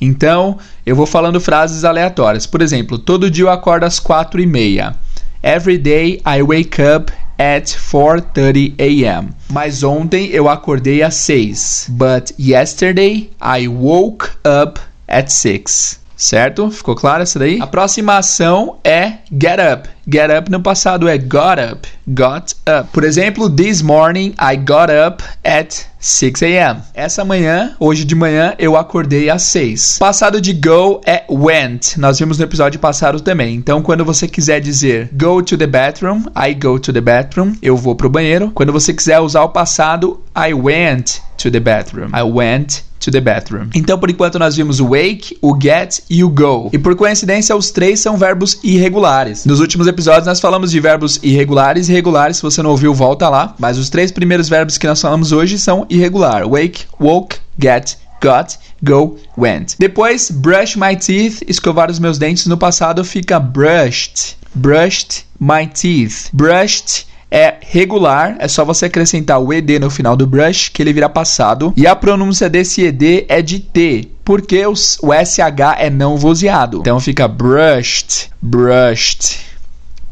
Então 0.00 0.56
eu 0.86 0.94
vou 0.94 1.04
falando 1.04 1.40
frases 1.40 1.82
aleatórias. 1.82 2.46
Por 2.46 2.62
exemplo, 2.62 2.96
todo 2.96 3.28
dia 3.28 3.42
eu 3.42 3.50
acordo 3.50 3.82
às 3.82 3.98
quatro 3.98 4.40
e 4.40 4.46
meia. 4.46 4.94
Every 5.42 5.78
day 5.78 6.22
I 6.24 6.40
wake 6.42 6.80
up 6.80 7.12
at 7.38 7.64
4:30 7.64 8.74
a.m. 8.78 9.30
Mas 9.50 9.82
ontem 9.82 10.28
eu 10.32 10.48
acordei 10.48 11.02
às 11.02 11.14
6. 11.16 11.88
But 11.90 12.32
yesterday 12.38 13.30
I 13.40 13.68
woke 13.68 14.30
up 14.44 14.80
at 15.06 15.28
6. 15.30 16.00
Certo? 16.16 16.70
Ficou 16.70 16.94
claro 16.94 17.22
essa 17.22 17.38
daí? 17.38 17.60
A 17.60 17.66
próxima 17.66 18.16
ação 18.16 18.78
é 18.82 19.18
get 19.30 19.58
up. 19.60 19.88
Get 20.08 20.30
up 20.30 20.48
no 20.48 20.60
passado 20.60 21.08
é 21.08 21.18
got 21.18 21.58
up. 21.58 21.88
Got 22.06 22.54
up. 22.68 22.90
Por 22.92 23.02
exemplo, 23.02 23.50
this 23.50 23.82
morning 23.82 24.36
I 24.38 24.54
got 24.54 24.88
up 24.88 25.20
at 25.44 25.74
6 25.98 26.42
a.m. 26.44 26.80
Essa 26.94 27.24
manhã, 27.24 27.74
hoje 27.80 28.04
de 28.04 28.14
manhã, 28.14 28.54
eu 28.56 28.76
acordei 28.76 29.28
às 29.28 29.42
6. 29.42 29.98
Passado 29.98 30.40
de 30.40 30.52
go 30.52 31.00
é 31.04 31.24
went. 31.28 31.96
Nós 31.96 32.20
vimos 32.20 32.38
no 32.38 32.44
episódio 32.44 32.78
passado 32.78 33.20
também. 33.20 33.56
Então, 33.56 33.82
quando 33.82 34.04
você 34.04 34.28
quiser 34.28 34.60
dizer 34.60 35.10
go 35.12 35.42
to 35.42 35.58
the 35.58 35.66
bathroom, 35.66 36.22
I 36.36 36.54
go 36.54 36.78
to 36.78 36.92
the 36.92 37.00
bathroom, 37.00 37.54
eu 37.60 37.76
vou 37.76 37.96
pro 37.96 38.08
banheiro. 38.08 38.52
Quando 38.54 38.72
você 38.72 38.94
quiser 38.94 39.18
usar 39.18 39.42
o 39.42 39.48
passado, 39.48 40.20
I 40.36 40.54
went 40.54 41.20
to 41.38 41.50
the 41.50 41.58
bathroom. 41.58 42.10
I 42.14 42.22
went 42.22 42.86
to 43.00 43.10
the 43.10 43.20
bathroom. 43.20 43.68
Então, 43.74 43.98
por 43.98 44.10
enquanto, 44.10 44.38
nós 44.38 44.56
vimos 44.56 44.80
o 44.80 44.88
wake, 44.88 45.38
o 45.40 45.56
get 45.60 46.00
e 46.10 46.24
o 46.24 46.28
go. 46.28 46.70
E 46.72 46.78
por 46.78 46.94
coincidência, 46.96 47.54
os 47.54 47.70
três 47.70 48.00
são 48.00 48.16
verbos 48.16 48.58
irregulares. 48.62 49.44
Nos 49.44 49.60
últimos 49.60 49.86
episódios, 49.86 49.95
nós 50.04 50.40
falamos 50.40 50.70
de 50.70 50.80
verbos 50.80 51.18
irregulares 51.22 51.88
e 51.88 51.92
regulares. 51.92 52.36
Se 52.36 52.42
você 52.42 52.62
não 52.62 52.70
ouviu, 52.70 52.92
volta 52.92 53.28
lá. 53.28 53.54
Mas 53.58 53.78
os 53.78 53.88
três 53.88 54.12
primeiros 54.12 54.48
verbos 54.48 54.76
que 54.76 54.86
nós 54.86 55.00
falamos 55.00 55.32
hoje 55.32 55.58
são 55.58 55.86
irregular: 55.88 56.46
wake, 56.46 56.84
woke, 57.00 57.36
get 57.58 57.96
got, 58.20 58.58
go, 58.82 59.18
went. 59.36 59.76
Depois, 59.78 60.30
brush 60.30 60.76
my 60.76 60.96
teeth, 60.96 61.42
escovar 61.46 61.90
os 61.90 61.98
meus 61.98 62.18
dentes. 62.18 62.46
No 62.46 62.56
passado 62.56 63.04
fica 63.04 63.38
brushed, 63.38 64.36
brushed 64.54 65.24
my 65.38 65.66
teeth. 65.66 66.30
Brushed 66.32 67.06
é 67.30 67.56
regular, 67.60 68.36
é 68.38 68.46
só 68.46 68.64
você 68.64 68.86
acrescentar 68.86 69.40
o 69.40 69.52
ed 69.52 69.78
no 69.78 69.90
final 69.90 70.16
do 70.16 70.26
brush 70.26 70.68
que 70.68 70.82
ele 70.82 70.92
vira 70.92 71.08
passado. 71.08 71.72
E 71.76 71.86
a 71.86 71.96
pronúncia 71.96 72.48
desse 72.48 72.82
ed 72.82 73.26
é 73.28 73.42
de 73.42 73.58
T, 73.58 74.08
porque 74.24 74.64
o 74.66 74.74
SH 74.74 75.76
é 75.78 75.90
não 75.90 76.16
vozeado. 76.16 76.78
Então 76.80 77.00
fica 77.00 77.26
brushed, 77.26 78.30
brushed, 78.40 79.38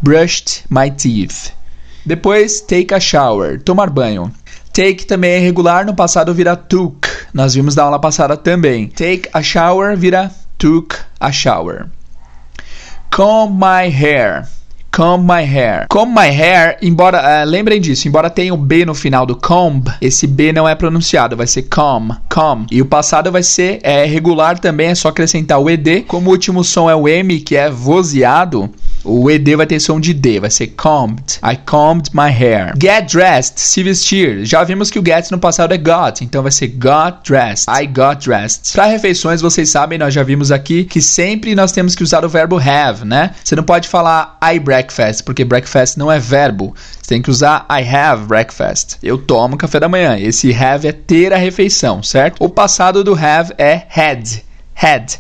brushed 0.03 0.65
my 0.71 0.91
teeth. 0.91 1.53
Depois, 2.05 2.61
take 2.61 2.95
a 2.95 3.01
shower, 3.01 3.61
tomar 3.61 3.91
banho. 3.91 4.31
Take 4.73 5.07
também 5.07 5.33
é 5.33 5.39
regular, 5.39 5.87
no 5.87 5.95
passado 5.95 6.35
vira 6.35 6.57
took. 6.57 7.09
Nós 7.33 7.55
vimos 7.55 7.75
da 7.75 7.85
aula 7.85 7.99
passada 7.99 8.37
também. 8.37 8.89
Take 8.89 9.29
a 9.33 9.43
shower 9.43 9.97
vira 9.97 10.31
took 10.59 10.97
a 11.21 11.31
shower. 11.31 11.87
Comb 13.11 13.55
my 13.55 13.89
hair 13.89 14.49
comb 14.95 15.25
my 15.25 15.43
hair. 15.43 15.87
Comb 15.89 16.15
my 16.15 16.29
hair, 16.29 16.77
embora, 16.81 17.19
uh, 17.19 17.49
lembrem 17.49 17.81
disso, 17.81 18.07
embora 18.07 18.31
tenha 18.31 18.55
o 18.55 18.57
B 18.57 18.85
no 18.85 18.95
final 18.95 19.27
do 19.27 19.35
comb, 19.35 19.91
esse 20.01 20.25
B 20.25 20.53
não 20.53 20.69
é 20.69 20.75
pronunciado, 20.77 21.37
vai 21.37 21.49
ser 21.49 21.63
comb, 21.63 22.13
comb. 22.33 22.67
E 22.71 22.81
o 22.81 22.87
passado 22.87 23.33
vai 23.33 23.43
ser 23.43 23.81
é, 23.83 24.05
regular 24.05 24.59
também, 24.59 24.89
é 24.89 24.95
só 24.95 25.09
acrescentar 25.09 25.59
o 25.59 25.69
ED. 25.69 26.03
Como 26.03 26.29
o 26.29 26.33
último 26.33 26.63
som 26.63 26.89
é 26.89 26.95
o 26.95 27.09
M, 27.09 27.41
que 27.41 27.57
é 27.57 27.69
vozeado, 27.69 28.71
o 29.05 29.31
ED 29.31 29.57
vai 29.57 29.67
ter 29.67 29.79
som 29.81 30.01
de 30.01 30.15
D, 30.15 30.41
vai 30.41 30.51
ser 30.51 30.69
combed. 30.69 31.39
I 31.43 31.57
combed 31.57 32.11
my 32.15 32.31
hair. 32.31 32.73
Get 32.81 33.13
dressed, 33.13 33.61
se 33.61 33.83
vestir. 33.83 34.45
Já 34.45 34.65
vimos 34.65 34.91
que 34.91 34.99
o 34.99 35.05
get 35.05 35.31
no 35.31 35.39
passado 35.39 35.73
é 35.75 35.79
got, 35.79 36.23
então 36.23 36.43
vai 36.43 36.51
ser 36.51 36.69
got 36.69 37.19
dressed. 37.29 37.67
I 37.69 37.87
got 37.87 38.25
dressed. 38.25 38.73
Para 38.73 38.87
refeições, 38.87 39.41
vocês 39.41 39.71
sabem, 39.71 39.99
nós 39.99 40.15
já 40.15 40.23
vimos 40.23 40.51
aqui 40.51 40.85
que 40.85 41.03
sempre 41.03 41.55
nós 41.55 41.73
temos 41.73 41.95
que 41.95 42.03
usar 42.03 42.25
o 42.25 42.29
verbo 42.29 42.59
have, 42.59 43.05
né? 43.05 43.33
Você 43.45 43.55
não 43.55 43.65
pode 43.65 43.89
falar 43.89 44.39
I 44.43 44.59
breakfast, 44.59 45.25
porque 45.25 45.45
breakfast 45.45 45.97
não 45.97 46.11
é 46.11 46.19
verbo. 46.19 46.75
Você 47.01 47.09
tem 47.09 47.23
que 47.23 47.31
usar 47.31 47.67
I 47.71 47.87
have 47.87 48.27
breakfast. 48.27 48.97
Eu 49.03 49.19
tomo 49.19 49.57
café 49.57 49.79
da 49.79 49.89
manhã. 49.89 50.19
Esse 50.19 50.53
have 50.55 50.87
é 50.87 50.93
ter 50.93 51.33
a 51.33 51.37
refeição, 51.37 52.03
certo? 52.03 52.43
O 52.43 52.49
passado 52.49 53.05
do 53.05 53.15
have 53.15 53.53
é 53.59 53.83
had. 53.95 54.41
Had. 54.75 55.19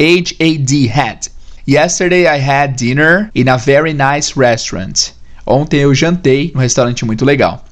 H-A-D, 0.00 0.88
had. 0.88 1.28
Yesterday 1.70 2.26
I 2.26 2.40
had 2.40 2.74
dinner 2.74 3.30
in 3.32 3.48
a 3.48 3.56
very 3.56 3.92
nice 3.92 4.36
restaurant. 4.36 5.12
Ontem 5.46 5.78
eu 5.78 5.94
jantei 5.94 6.50
num 6.52 6.60
restaurante 6.60 7.04
muito 7.04 7.24
legal. 7.24 7.64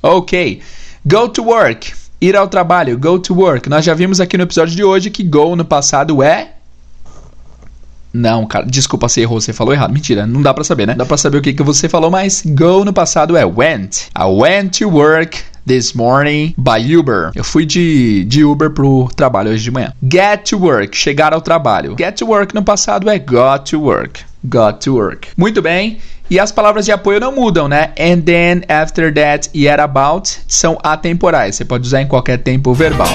Ok. 0.00 0.60
Go 1.04 1.28
to 1.28 1.42
work. 1.42 1.92
Ir 2.20 2.36
ao 2.36 2.46
trabalho. 2.46 2.96
Go 2.96 3.18
to 3.18 3.34
work. 3.34 3.68
Nós 3.68 3.84
já 3.84 3.92
vimos 3.92 4.20
aqui 4.20 4.36
no 4.36 4.44
episódio 4.44 4.76
de 4.76 4.84
hoje 4.84 5.10
que 5.10 5.24
go 5.24 5.56
no 5.56 5.64
passado 5.64 6.22
é 6.22 6.52
não, 8.12 8.44
cara, 8.44 8.66
desculpa, 8.66 9.08
você 9.08 9.20
errou, 9.20 9.40
você 9.40 9.52
falou 9.52 9.72
errado. 9.72 9.92
Mentira, 9.92 10.26
não 10.26 10.42
dá 10.42 10.52
pra 10.54 10.64
saber, 10.64 10.86
né? 10.86 10.94
Dá 10.94 11.06
pra 11.06 11.16
saber 11.16 11.38
o 11.38 11.42
que, 11.42 11.52
que 11.52 11.62
você 11.62 11.88
falou, 11.88 12.10
mas 12.10 12.42
go 12.44 12.84
no 12.84 12.92
passado 12.92 13.36
é 13.36 13.44
went. 13.44 14.08
I 14.16 14.24
went 14.24 14.78
to 14.78 14.88
work 14.88 15.38
this 15.66 15.92
morning 15.94 16.54
by 16.56 16.78
Uber. 16.78 17.32
Eu 17.34 17.44
fui 17.44 17.64
de, 17.64 18.24
de 18.24 18.44
Uber 18.44 18.70
pro 18.70 19.08
trabalho 19.14 19.50
hoje 19.50 19.62
de 19.62 19.70
manhã. 19.70 19.92
Get 20.02 20.50
to 20.50 20.58
work, 20.58 20.96
chegar 20.96 21.32
ao 21.32 21.40
trabalho. 21.40 21.96
Get 21.98 22.16
to 22.16 22.26
work 22.26 22.54
no 22.54 22.62
passado 22.62 23.08
é 23.08 23.18
got 23.18 23.70
to 23.70 23.80
work. 23.80 24.20
Got 24.44 24.80
to 24.84 24.94
work. 24.94 25.28
Muito 25.36 25.60
bem. 25.60 25.98
E 26.30 26.38
as 26.38 26.52
palavras 26.52 26.84
de 26.84 26.92
apoio 26.92 27.18
não 27.18 27.34
mudam, 27.34 27.68
né? 27.68 27.92
And 27.98 28.20
then, 28.20 28.62
after 28.68 29.12
that 29.12 29.50
e 29.52 29.68
at 29.68 29.80
about 29.80 30.30
são 30.46 30.78
atemporais. 30.82 31.56
Você 31.56 31.64
pode 31.64 31.86
usar 31.86 32.00
em 32.02 32.06
qualquer 32.06 32.38
tempo 32.38 32.72
verbal. 32.72 33.08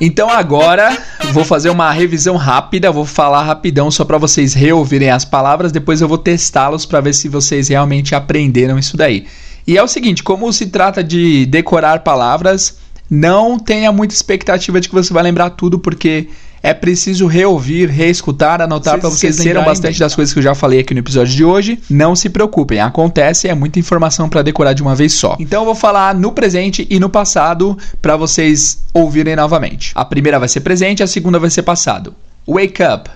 Então 0.00 0.30
agora 0.30 0.96
vou 1.32 1.44
fazer 1.44 1.70
uma 1.70 1.90
revisão 1.90 2.36
rápida, 2.36 2.92
vou 2.92 3.04
falar 3.04 3.42
rapidão 3.42 3.90
só 3.90 4.04
para 4.04 4.16
vocês 4.18 4.54
reouvirem 4.54 5.10
as 5.10 5.24
palavras, 5.24 5.72
depois 5.72 6.00
eu 6.00 6.08
vou 6.08 6.18
testá-los 6.18 6.86
para 6.86 7.00
ver 7.00 7.14
se 7.14 7.28
vocês 7.28 7.68
realmente 7.68 8.14
aprenderam 8.14 8.78
isso 8.78 8.96
daí. 8.96 9.26
E 9.66 9.76
é 9.76 9.82
o 9.82 9.88
seguinte, 9.88 10.22
como 10.22 10.52
se 10.52 10.66
trata 10.66 11.02
de 11.02 11.44
decorar 11.46 12.00
palavras, 12.00 12.78
não 13.10 13.58
tenha 13.58 13.90
muita 13.92 14.14
expectativa 14.14 14.80
de 14.80 14.88
que 14.88 14.94
você 14.94 15.12
vai 15.12 15.22
lembrar 15.22 15.50
tudo, 15.50 15.78
porque 15.78 16.28
é 16.62 16.74
preciso 16.74 17.26
reouvir, 17.26 17.88
reescutar, 17.88 18.60
anotar 18.60 18.98
para 18.98 19.08
vocês 19.08 19.36
esqueceram 19.36 19.64
bastante 19.64 19.98
das 19.98 20.14
coisas 20.14 20.32
que 20.32 20.38
eu 20.38 20.42
já 20.42 20.54
falei 20.54 20.80
aqui 20.80 20.92
no 20.92 21.00
episódio 21.00 21.34
de 21.34 21.44
hoje. 21.44 21.78
Não 21.88 22.16
se 22.16 22.28
preocupem, 22.28 22.80
acontece, 22.80 23.48
é 23.48 23.54
muita 23.54 23.78
informação 23.78 24.28
para 24.28 24.42
decorar 24.42 24.72
de 24.72 24.82
uma 24.82 24.94
vez 24.94 25.14
só. 25.14 25.36
Então 25.38 25.62
eu 25.62 25.66
vou 25.66 25.74
falar 25.74 26.14
no 26.14 26.32
presente 26.32 26.86
e 26.90 26.98
no 26.98 27.08
passado 27.08 27.78
para 28.02 28.16
vocês 28.16 28.84
ouvirem 28.92 29.36
novamente. 29.36 29.92
A 29.94 30.04
primeira 30.04 30.38
vai 30.38 30.48
ser 30.48 30.60
presente, 30.60 31.02
a 31.02 31.06
segunda 31.06 31.38
vai 31.38 31.50
ser 31.50 31.62
passado. 31.62 32.14
Wake 32.46 32.82
up. 32.82 33.10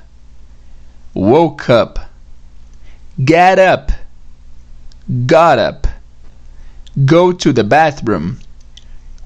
Woke 1.14 1.70
up. 1.70 2.00
Get 3.18 3.58
up. 3.58 3.92
Got 5.08 5.58
up. 5.58 5.88
Go 7.04 7.32
to 7.32 7.52
the 7.52 7.62
bathroom. 7.62 8.36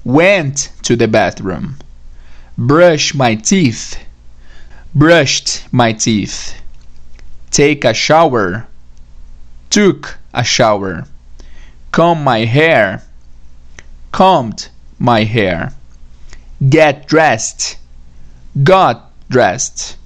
Went 0.03 0.69
to 0.83 0.95
the 0.95 1.07
bathroom. 1.07 1.75
Brush 2.57 3.13
my 3.13 3.35
teeth. 3.35 4.06
Brushed 4.95 5.63
my 5.71 5.91
teeth. 5.91 6.55
Take 7.51 7.83
a 7.83 7.93
shower. 7.93 8.67
Took 9.69 10.17
a 10.33 10.43
shower. 10.43 11.05
Comb 11.91 12.23
my 12.23 12.45
hair. 12.45 13.03
Combed 14.11 14.69
my 14.97 15.23
hair. 15.23 15.73
Get 16.69 17.07
dressed. 17.07 17.77
Got 18.63 19.11
dressed. 19.29 19.97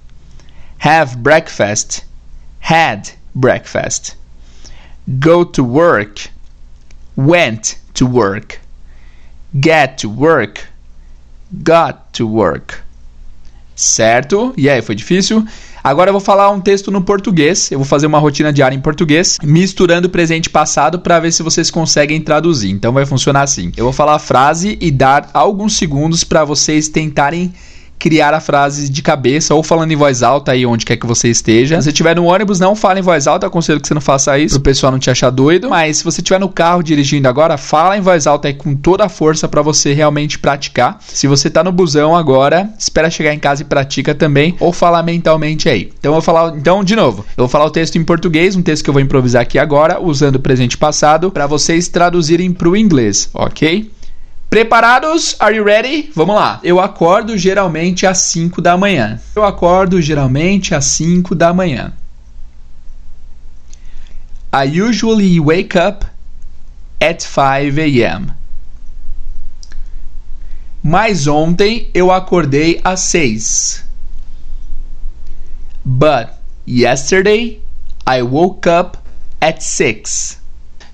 Have 0.80 1.22
breakfast. 1.22 2.04
Had 2.60 3.12
breakfast. 3.36 4.16
Go 5.20 5.44
to 5.44 5.64
work. 5.64 6.30
Went 7.16 7.78
to 7.94 8.06
work. 8.06 8.60
Get 9.60 10.00
to 10.00 10.10
work. 10.10 10.68
Got 11.64 12.14
to 12.14 12.26
work. 12.26 12.82
Certo? 13.76 14.54
E 14.58 14.70
aí, 14.70 14.82
foi 14.82 14.96
difícil? 14.96 15.46
Agora 15.84 16.10
eu 16.10 16.14
vou 16.14 16.22
falar 16.22 16.52
um 16.52 16.62
texto 16.62 16.92
no 16.92 17.02
português. 17.02 17.72
Eu 17.72 17.80
vou 17.80 17.88
fazer 17.88 18.06
uma 18.06 18.20
rotina 18.20 18.54
diária 18.54 18.76
em 18.76 18.80
português, 18.80 19.38
misturando 19.42 20.10
presente 20.10 20.46
e 20.46 20.50
passado 20.50 21.00
para 21.00 21.20
ver 21.20 21.32
se 21.32 21.42
vocês 21.42 21.72
conseguem 21.72 22.22
traduzir. 22.22 22.70
Então 22.70 22.94
vai 22.94 23.06
funcionar 23.06 23.42
assim. 23.42 23.72
Eu 23.76 23.86
vou 23.86 23.94
falar 23.94 24.16
a 24.16 24.20
frase 24.20 24.78
e 24.80 24.92
dar 24.92 25.30
alguns 25.34 25.78
segundos 25.78 26.24
para 26.24 26.46
vocês 26.46 26.88
tentarem 26.88 27.52
criar 28.02 28.34
a 28.34 28.40
frase 28.40 28.90
de 28.90 29.04
cabeça 29.04 29.54
ou 29.54 29.62
falando 29.62 29.92
em 29.92 29.96
voz 29.96 30.24
alta 30.24 30.54
aí 30.54 30.66
onde 30.66 30.88
quer 30.88 30.98
que 30.98 31.06
você 31.06 31.30
esteja. 31.30 31.76
Se 31.76 31.84
você 31.84 31.90
estiver 31.92 32.16
no 32.16 32.26
ônibus, 32.26 32.60
não 32.60 32.76
fale 32.76 33.00
em 33.00 33.04
voz 33.04 33.28
alta, 33.28 33.46
aconselho 33.46 33.80
que 33.80 33.88
você 33.88 33.94
não 33.94 34.02
faça 34.02 34.40
isso, 34.40 34.56
pro 34.56 34.64
pessoal 34.64 34.92
não 34.92 34.98
te 34.98 35.12
achar 35.12 35.30
doido. 35.30 35.70
Mas 35.70 35.98
se 35.98 36.04
você 36.04 36.20
estiver 36.20 36.40
no 36.40 36.50
carro 36.50 36.82
dirigindo 36.82 37.28
agora, 37.28 37.58
fala 37.58 37.96
em 37.96 38.02
voz 38.02 38.26
alta 38.26 38.48
aí 38.48 38.56
com 38.56 38.76
toda 38.76 39.06
a 39.06 39.10
força 39.10 39.48
para 39.48 39.62
você 39.62 39.94
realmente 39.94 40.40
praticar. 40.40 40.98
Se 41.08 41.28
você 41.28 41.48
tá 41.48 41.64
no 41.64 41.72
busão 41.72 42.16
agora, 42.16 42.72
espera 42.76 43.08
chegar 43.08 43.36
em 43.36 43.40
casa 43.40 43.62
e 43.62 43.66
pratica 43.66 44.16
também 44.16 44.56
ou 44.60 44.74
fala 44.74 45.04
mentalmente 45.04 45.70
aí. 45.70 45.92
Então 46.00 46.10
eu 46.10 46.14
vou 46.14 46.24
falar, 46.24 46.58
então 46.58 46.84
de 46.84 46.96
novo, 46.96 47.24
eu 47.38 47.44
vou 47.44 47.48
falar 47.48 47.66
o 47.66 47.72
texto 47.72 48.00
em 48.00 48.04
português, 48.04 48.56
um 48.56 48.64
texto 48.64 48.84
que 48.84 48.90
eu 48.90 48.94
vou 48.94 49.02
improvisar 49.02 49.44
aqui 49.44 49.60
agora, 49.60 50.02
usando 50.02 50.38
o 50.38 50.40
presente 50.40 50.76
passado 50.76 51.30
para 51.30 51.46
vocês 51.46 51.88
traduzirem 51.88 52.52
pro 52.52 52.76
inglês, 52.76 53.30
OK? 53.32 53.92
Preparados? 54.52 55.38
Are 55.40 55.56
you 55.56 55.64
ready? 55.64 56.12
Vamos 56.14 56.36
lá. 56.36 56.60
Eu 56.62 56.78
acordo 56.78 57.38
geralmente 57.38 58.06
às 58.06 58.18
5 58.18 58.62
da 58.62 58.76
manhã. 58.76 59.18
Eu 59.34 59.46
acordo 59.46 60.02
geralmente 60.02 60.76
às 60.76 60.84
5 60.88 61.34
da 61.34 61.54
manhã. 61.54 61.94
I 64.54 64.82
usually 64.82 65.40
wake 65.40 65.78
up 65.78 66.06
at 67.00 67.22
5 67.22 67.80
a.m. 67.80 68.34
Mas 70.84 71.28
ontem 71.28 71.90
eu 71.94 72.12
acordei 72.12 72.82
às 72.84 73.00
6. 73.00 73.86
But 75.86 76.28
yesterday 76.68 77.62
I 78.06 78.22
woke 78.22 78.68
up 78.68 78.98
at 79.40 79.62
6. 79.62 80.41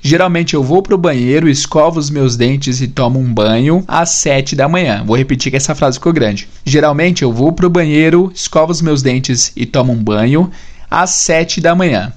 Geralmente 0.01 0.54
eu 0.54 0.63
vou 0.63 0.82
pro 0.82 0.98
banheiro, 0.98 1.50
escovo 1.50 2.00
os 2.00 2.10
meus 2.10 2.38
dentes 2.38 2.82
e 2.82 2.88
tomo 2.88 3.20
um 3.20 3.34
banho 3.34 3.84
às 3.88 4.10
7 4.12 4.56
da 4.56 4.70
manhã. 4.70 5.04
Vou 5.04 5.18
repetir 5.18 5.51
que 5.51 5.58
essa 5.58 5.75
frase 5.75 5.98
ficou 5.98 6.13
grande. 6.13 6.48
Geralmente 6.63 7.24
eu 7.24 7.34
vou 7.34 7.51
pro 7.51 7.70
banheiro, 7.70 8.32
escovo 8.34 8.72
os 8.72 8.82
meus 8.82 9.01
dentes 9.01 9.51
e 9.56 9.66
tomo 9.66 9.92
um 9.92 10.01
banho 10.01 10.51
às 10.89 11.10
7 11.12 11.60
da 11.60 11.75
manhã. 11.75 12.13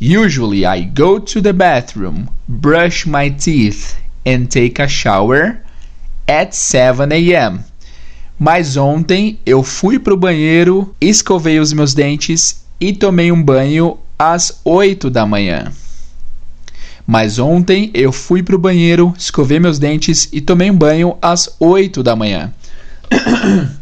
Usually 0.00 0.64
I 0.64 0.82
go 0.82 1.18
to 1.18 1.42
the 1.42 1.52
bathroom, 1.52 2.26
brush 2.46 3.04
my 3.04 3.30
teeth 3.30 3.96
and 4.24 4.44
take 4.44 4.80
a 4.80 4.86
shower 4.86 5.62
at 6.28 6.54
7 6.54 7.12
a.m. 7.12 7.60
Mas 8.38 8.76
ontem 8.76 9.40
eu 9.44 9.64
fui 9.64 9.98
pro 9.98 10.16
banheiro, 10.16 10.94
escovei 11.00 11.58
os 11.58 11.72
meus 11.72 11.94
dentes 11.94 12.64
e 12.80 12.92
tomei 12.92 13.32
um 13.32 13.42
banho 13.42 13.98
às 14.16 14.60
8 14.64 15.10
da 15.10 15.26
manhã. 15.26 15.72
Mas 17.10 17.38
ontem 17.38 17.90
eu 17.94 18.12
fui 18.12 18.42
pro 18.42 18.58
banheiro, 18.58 19.14
escovei 19.16 19.58
meus 19.58 19.78
dentes 19.78 20.28
e 20.30 20.42
tomei 20.42 20.70
um 20.70 20.76
banho 20.76 21.16
às 21.22 21.56
8 21.58 22.02
da 22.02 22.14
manhã. 22.14 22.52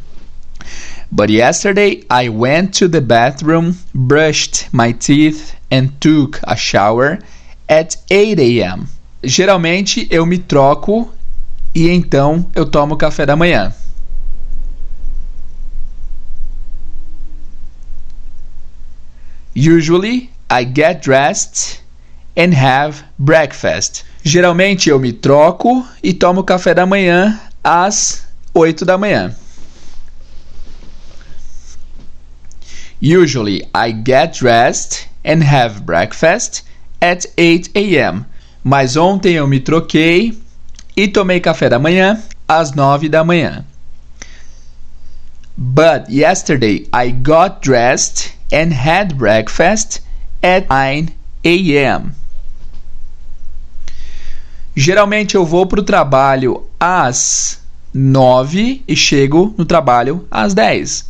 But 1.11 1.31
yesterday 1.31 2.05
I 2.09 2.29
went 2.29 2.79
to 2.79 2.89
the 2.89 3.01
bathroom, 3.01 3.75
brushed 3.93 4.69
my 4.71 4.93
teeth 4.93 5.55
and 5.73 5.89
took 5.99 6.39
a 6.45 6.55
shower 6.55 7.19
at 7.69 7.97
8 8.09 8.39
a.m. 8.39 8.85
Geralmente 9.25 10.07
eu 10.09 10.25
me 10.25 10.39
troco 10.39 11.13
e 11.75 11.89
então 11.89 12.47
eu 12.55 12.65
tomo 12.65 12.97
café 12.97 13.27
da 13.27 13.35
manhã. 13.35 13.75
Usually 19.57 20.31
I 20.49 20.65
get 20.65 21.03
dressed 21.03 21.86
and 22.37 22.55
have 22.55 23.05
breakfast. 23.19 24.05
Geralmente 24.23 24.91
eu 24.91 24.99
me 24.99 25.13
troco 25.13 25.87
e 26.03 26.13
tomo 26.13 26.45
café 26.45 26.75
da 26.75 26.85
manhã 26.85 27.41
às 27.65 28.27
8 28.53 28.85
da 28.85 28.99
manhã. 28.99 29.35
Usually 33.01 33.63
I 33.75 33.93
get 33.93 34.39
dressed 34.39 35.09
and 35.25 35.43
have 35.43 35.83
breakfast 35.83 36.65
at 37.01 37.27
8 37.37 37.71
a.m. 37.75 38.25
Mas 38.65 38.97
ontem 38.97 39.35
eu 39.35 39.47
me 39.47 39.61
troquei 39.61 40.37
e 40.97 41.07
tomei 41.07 41.41
café 41.41 41.69
da 41.69 41.79
manhã 41.79 42.21
às 42.49 42.73
9 42.73 43.09
da 43.09 43.23
manhã. 43.23 43.65
But 45.57 46.11
yesterday 46.11 46.87
I 46.93 47.11
got 47.11 47.63
dressed 47.63 48.33
and 48.53 48.73
had 48.73 49.15
breakfast 49.15 50.03
at 50.43 50.69
9 50.69 51.09
a.m. 51.45 52.13
Geralmente 54.79 55.35
eu 55.35 55.45
vou 55.47 55.65
para 55.65 55.81
o 55.81 55.83
trabalho 55.83 56.63
às 56.79 57.63
9 57.95 58.85
e 58.87 58.95
chego 58.95 59.55
no 59.57 59.65
trabalho 59.65 60.29
às 60.31 60.53
10. 60.53 61.07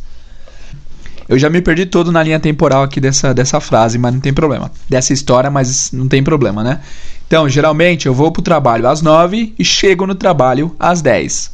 Eu 1.27 1.37
já 1.37 1.49
me 1.49 1.61
perdi 1.61 1.85
todo 1.85 2.09
na 2.09 2.23
linha 2.23 2.39
temporal 2.39 2.83
aqui 2.83 3.01
dessa, 3.01 3.33
dessa 3.33 3.59
frase, 3.59 3.97
mas 3.97 4.13
não 4.13 4.21
tem 4.21 4.33
problema. 4.33 4.71
Dessa 4.87 5.11
história, 5.11 5.51
mas 5.51 5.91
não 5.91 6.07
tem 6.07 6.23
problema, 6.23 6.63
né? 6.63 6.79
Então, 7.27 7.49
geralmente 7.49 8.05
eu 8.05 8.13
vou 8.13 8.31
para 8.31 8.39
o 8.39 8.43
trabalho 8.43 8.87
às 8.87 9.01
9 9.01 9.53
e 9.59 9.65
chego 9.65 10.07
no 10.07 10.15
trabalho 10.15 10.73
às 10.79 11.01
10. 11.01 11.51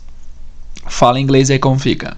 Fala 0.86 1.20
em 1.20 1.24
inglês 1.24 1.50
aí 1.50 1.58
como 1.58 1.80
fica. 1.80 2.16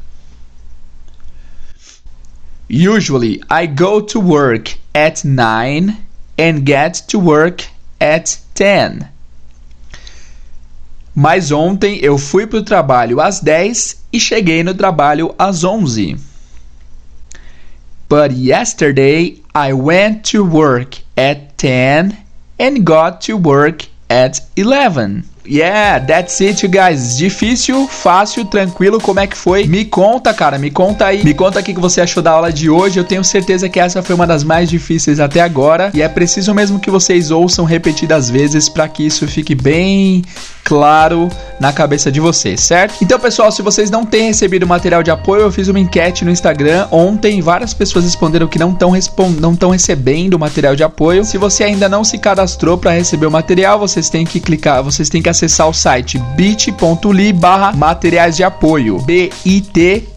Usually 2.70 3.40
I 3.50 3.66
go 3.66 4.02
to 4.02 4.20
work 4.20 4.76
at 4.94 5.24
9 5.24 5.96
and 6.38 6.66
get 6.66 7.06
to 7.08 7.18
work 7.18 7.64
at 8.02 8.38
10. 8.56 9.15
Mas 11.16 11.50
ontem 11.50 11.98
eu 12.02 12.18
fui 12.18 12.46
para 12.46 12.60
o 12.60 12.64
trabalho 12.64 13.22
às 13.22 13.40
10 13.40 14.04
e 14.12 14.20
cheguei 14.20 14.64
no 14.64 14.74
trabalho 14.74 15.34
às 15.40 15.64
11. 15.64 16.18
But 18.10 18.34
yesterday 18.34 19.42
I 19.56 19.72
went 19.72 20.30
to 20.32 20.44
work 20.44 21.02
at 21.16 21.56
10 21.58 22.12
and 22.60 22.84
got 22.84 23.26
to 23.28 23.38
work 23.38 23.88
at 24.10 24.42
11. 24.58 25.24
Yeah, 25.48 26.00
that's 26.00 26.42
it, 26.42 26.68
guys. 26.68 27.18
Difícil, 27.18 27.88
fácil, 27.88 28.46
tranquilo. 28.46 29.00
Como 29.00 29.20
é 29.20 29.28
que 29.28 29.38
foi? 29.38 29.66
Me 29.68 29.86
conta, 29.86 30.34
cara. 30.34 30.58
Me 30.58 30.72
conta 30.72 31.06
aí. 31.06 31.24
Me 31.24 31.34
conta 31.34 31.60
o 31.60 31.64
que 31.64 31.74
você 31.74 32.02
achou 32.02 32.22
da 32.22 32.32
aula 32.32 32.52
de 32.52 32.70
hoje. 32.70 33.00
Eu 33.00 33.04
tenho 33.04 33.24
certeza 33.24 33.70
que 33.70 33.80
essa 33.80 34.02
foi 34.02 34.16
uma 34.16 34.26
das 34.26 34.44
mais 34.44 34.70
difíceis 34.70 35.20
até 35.20 35.42
agora. 35.42 35.92
E 35.94 36.02
é 36.02 36.10
preciso 36.10 36.54
mesmo 36.54 36.80
que 36.80 36.90
vocês 36.90 37.30
ouçam 37.30 37.64
repetidas 37.64 38.30
vezes 38.30 38.68
para 38.68 38.88
que 38.88 39.06
isso 39.06 39.28
fique 39.28 39.54
bem 39.54 40.24
claro 40.66 41.30
na 41.60 41.72
cabeça 41.72 42.12
de 42.12 42.20
vocês, 42.20 42.60
certo? 42.60 42.96
Então, 43.02 43.18
pessoal, 43.20 43.52
se 43.52 43.62
vocês 43.62 43.90
não 43.90 44.04
têm 44.04 44.28
recebido 44.28 44.68
material 44.68 45.02
de 45.04 45.12
apoio, 45.12 45.44
eu 45.44 45.52
fiz 45.52 45.70
uma 45.70 45.80
enquete 45.80 46.26
no 46.26 46.32
Instagram 46.32 46.88
ontem. 46.92 47.40
Várias 47.40 47.74
pessoas 47.74 48.04
responderam 48.04 48.48
que 48.48 48.60
não 48.60 48.72
estão 48.72 48.92
não 49.40 49.54
estão 49.54 49.70
recebendo 49.70 50.38
material 50.38 50.76
de 50.76 50.84
apoio. 50.84 51.24
Se 51.24 51.38
você 51.38 51.64
ainda 51.64 51.88
não 51.88 52.04
se 52.04 52.18
cadastrou 52.18 52.78
para 52.78 52.92
receber 52.92 53.28
o 53.28 53.32
material, 53.32 53.80
vocês 53.80 54.10
têm 54.10 54.26
que 54.26 54.40
clicar, 54.40 54.84
vocês 54.84 55.08
têm 55.08 55.22
que 55.22 55.30
acessar 55.30 55.70
o 55.70 55.74
site 55.74 56.18
bit.ly 56.36 57.32
barra 57.32 57.72
materiais 57.72 58.36
de 58.36 58.44
apoio 58.44 59.00
bit.ly 59.00 60.16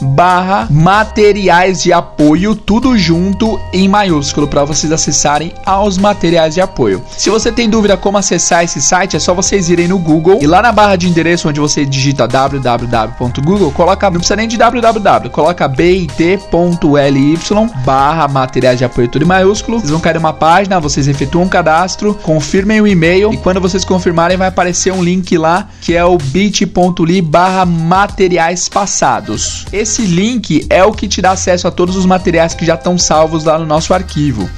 barra 0.00 0.66
materiais 0.70 1.82
de 1.82 1.92
apoio, 1.92 2.54
tudo 2.54 2.96
junto 2.96 3.60
em 3.72 3.88
maiúsculo, 3.88 4.48
para 4.48 4.64
vocês 4.64 4.92
acessarem 4.92 5.52
aos 5.64 5.98
materiais 5.98 6.54
de 6.54 6.60
apoio. 6.60 7.02
Se 7.16 7.30
você 7.30 7.50
tem 7.50 7.68
dúvida 7.68 7.96
como 7.96 8.18
acessar 8.18 8.64
esse 8.64 8.80
site, 8.80 9.16
é 9.16 9.18
só 9.18 9.34
vocês 9.34 9.68
irem 9.68 9.88
no 9.88 9.98
Google 9.98 10.38
e 10.40 10.46
lá 10.46 10.62
na 10.62 10.72
barra 10.72 10.96
de 10.96 11.08
endereço 11.08 11.48
onde 11.48 11.60
você 11.60 11.84
digita 11.84 12.26
www.google, 12.26 13.72
coloca, 13.72 14.10
não 14.10 14.18
precisa 14.18 14.36
nem 14.36 14.48
de 14.48 14.56
www, 14.56 15.30
coloca 15.30 15.66
bit.ly 15.68 17.38
barra 17.84 18.28
materiais 18.28 18.78
de 18.78 18.84
apoio, 18.84 19.08
tudo 19.08 19.24
em 19.24 19.28
maiúsculo. 19.28 19.78
Vocês 19.78 19.90
vão 19.90 20.00
cair 20.00 20.16
uma 20.16 20.32
página, 20.32 20.80
vocês 20.80 21.08
efetuam 21.08 21.44
um 21.44 21.48
cadastro, 21.48 22.14
confirmem 22.22 22.80
o 22.80 22.86
e-mail 22.86 23.32
e 23.32 23.36
quando 23.36 23.60
vocês 23.60 23.84
confirmarem 23.84 24.36
vai 24.36 24.48
aparecer 24.48 24.92
um 24.92 25.02
link 25.02 25.36
lá 25.36 25.68
que 25.80 25.94
é 25.94 26.04
o 26.04 26.18
bit.ly 26.18 27.22
barra 27.22 27.64
materiais 27.64 28.68
passados. 28.68 29.66
Esse 29.72 29.87
link 29.96 30.66
é 30.68 30.84
o 30.84 30.92
que 30.92 31.08
te 31.08 31.22
dá 31.22 31.32
acesso 31.32 31.66
a 31.66 31.70
todos 31.70 31.96
os 31.96 32.06
materiais 32.06 32.54
que 32.54 32.64
já 32.64 32.74
estão 32.74 32.98
salvos 32.98 33.44
lá 33.44 33.58
no 33.58 33.66
nosso 33.66 33.94
arquivo. 33.94 34.48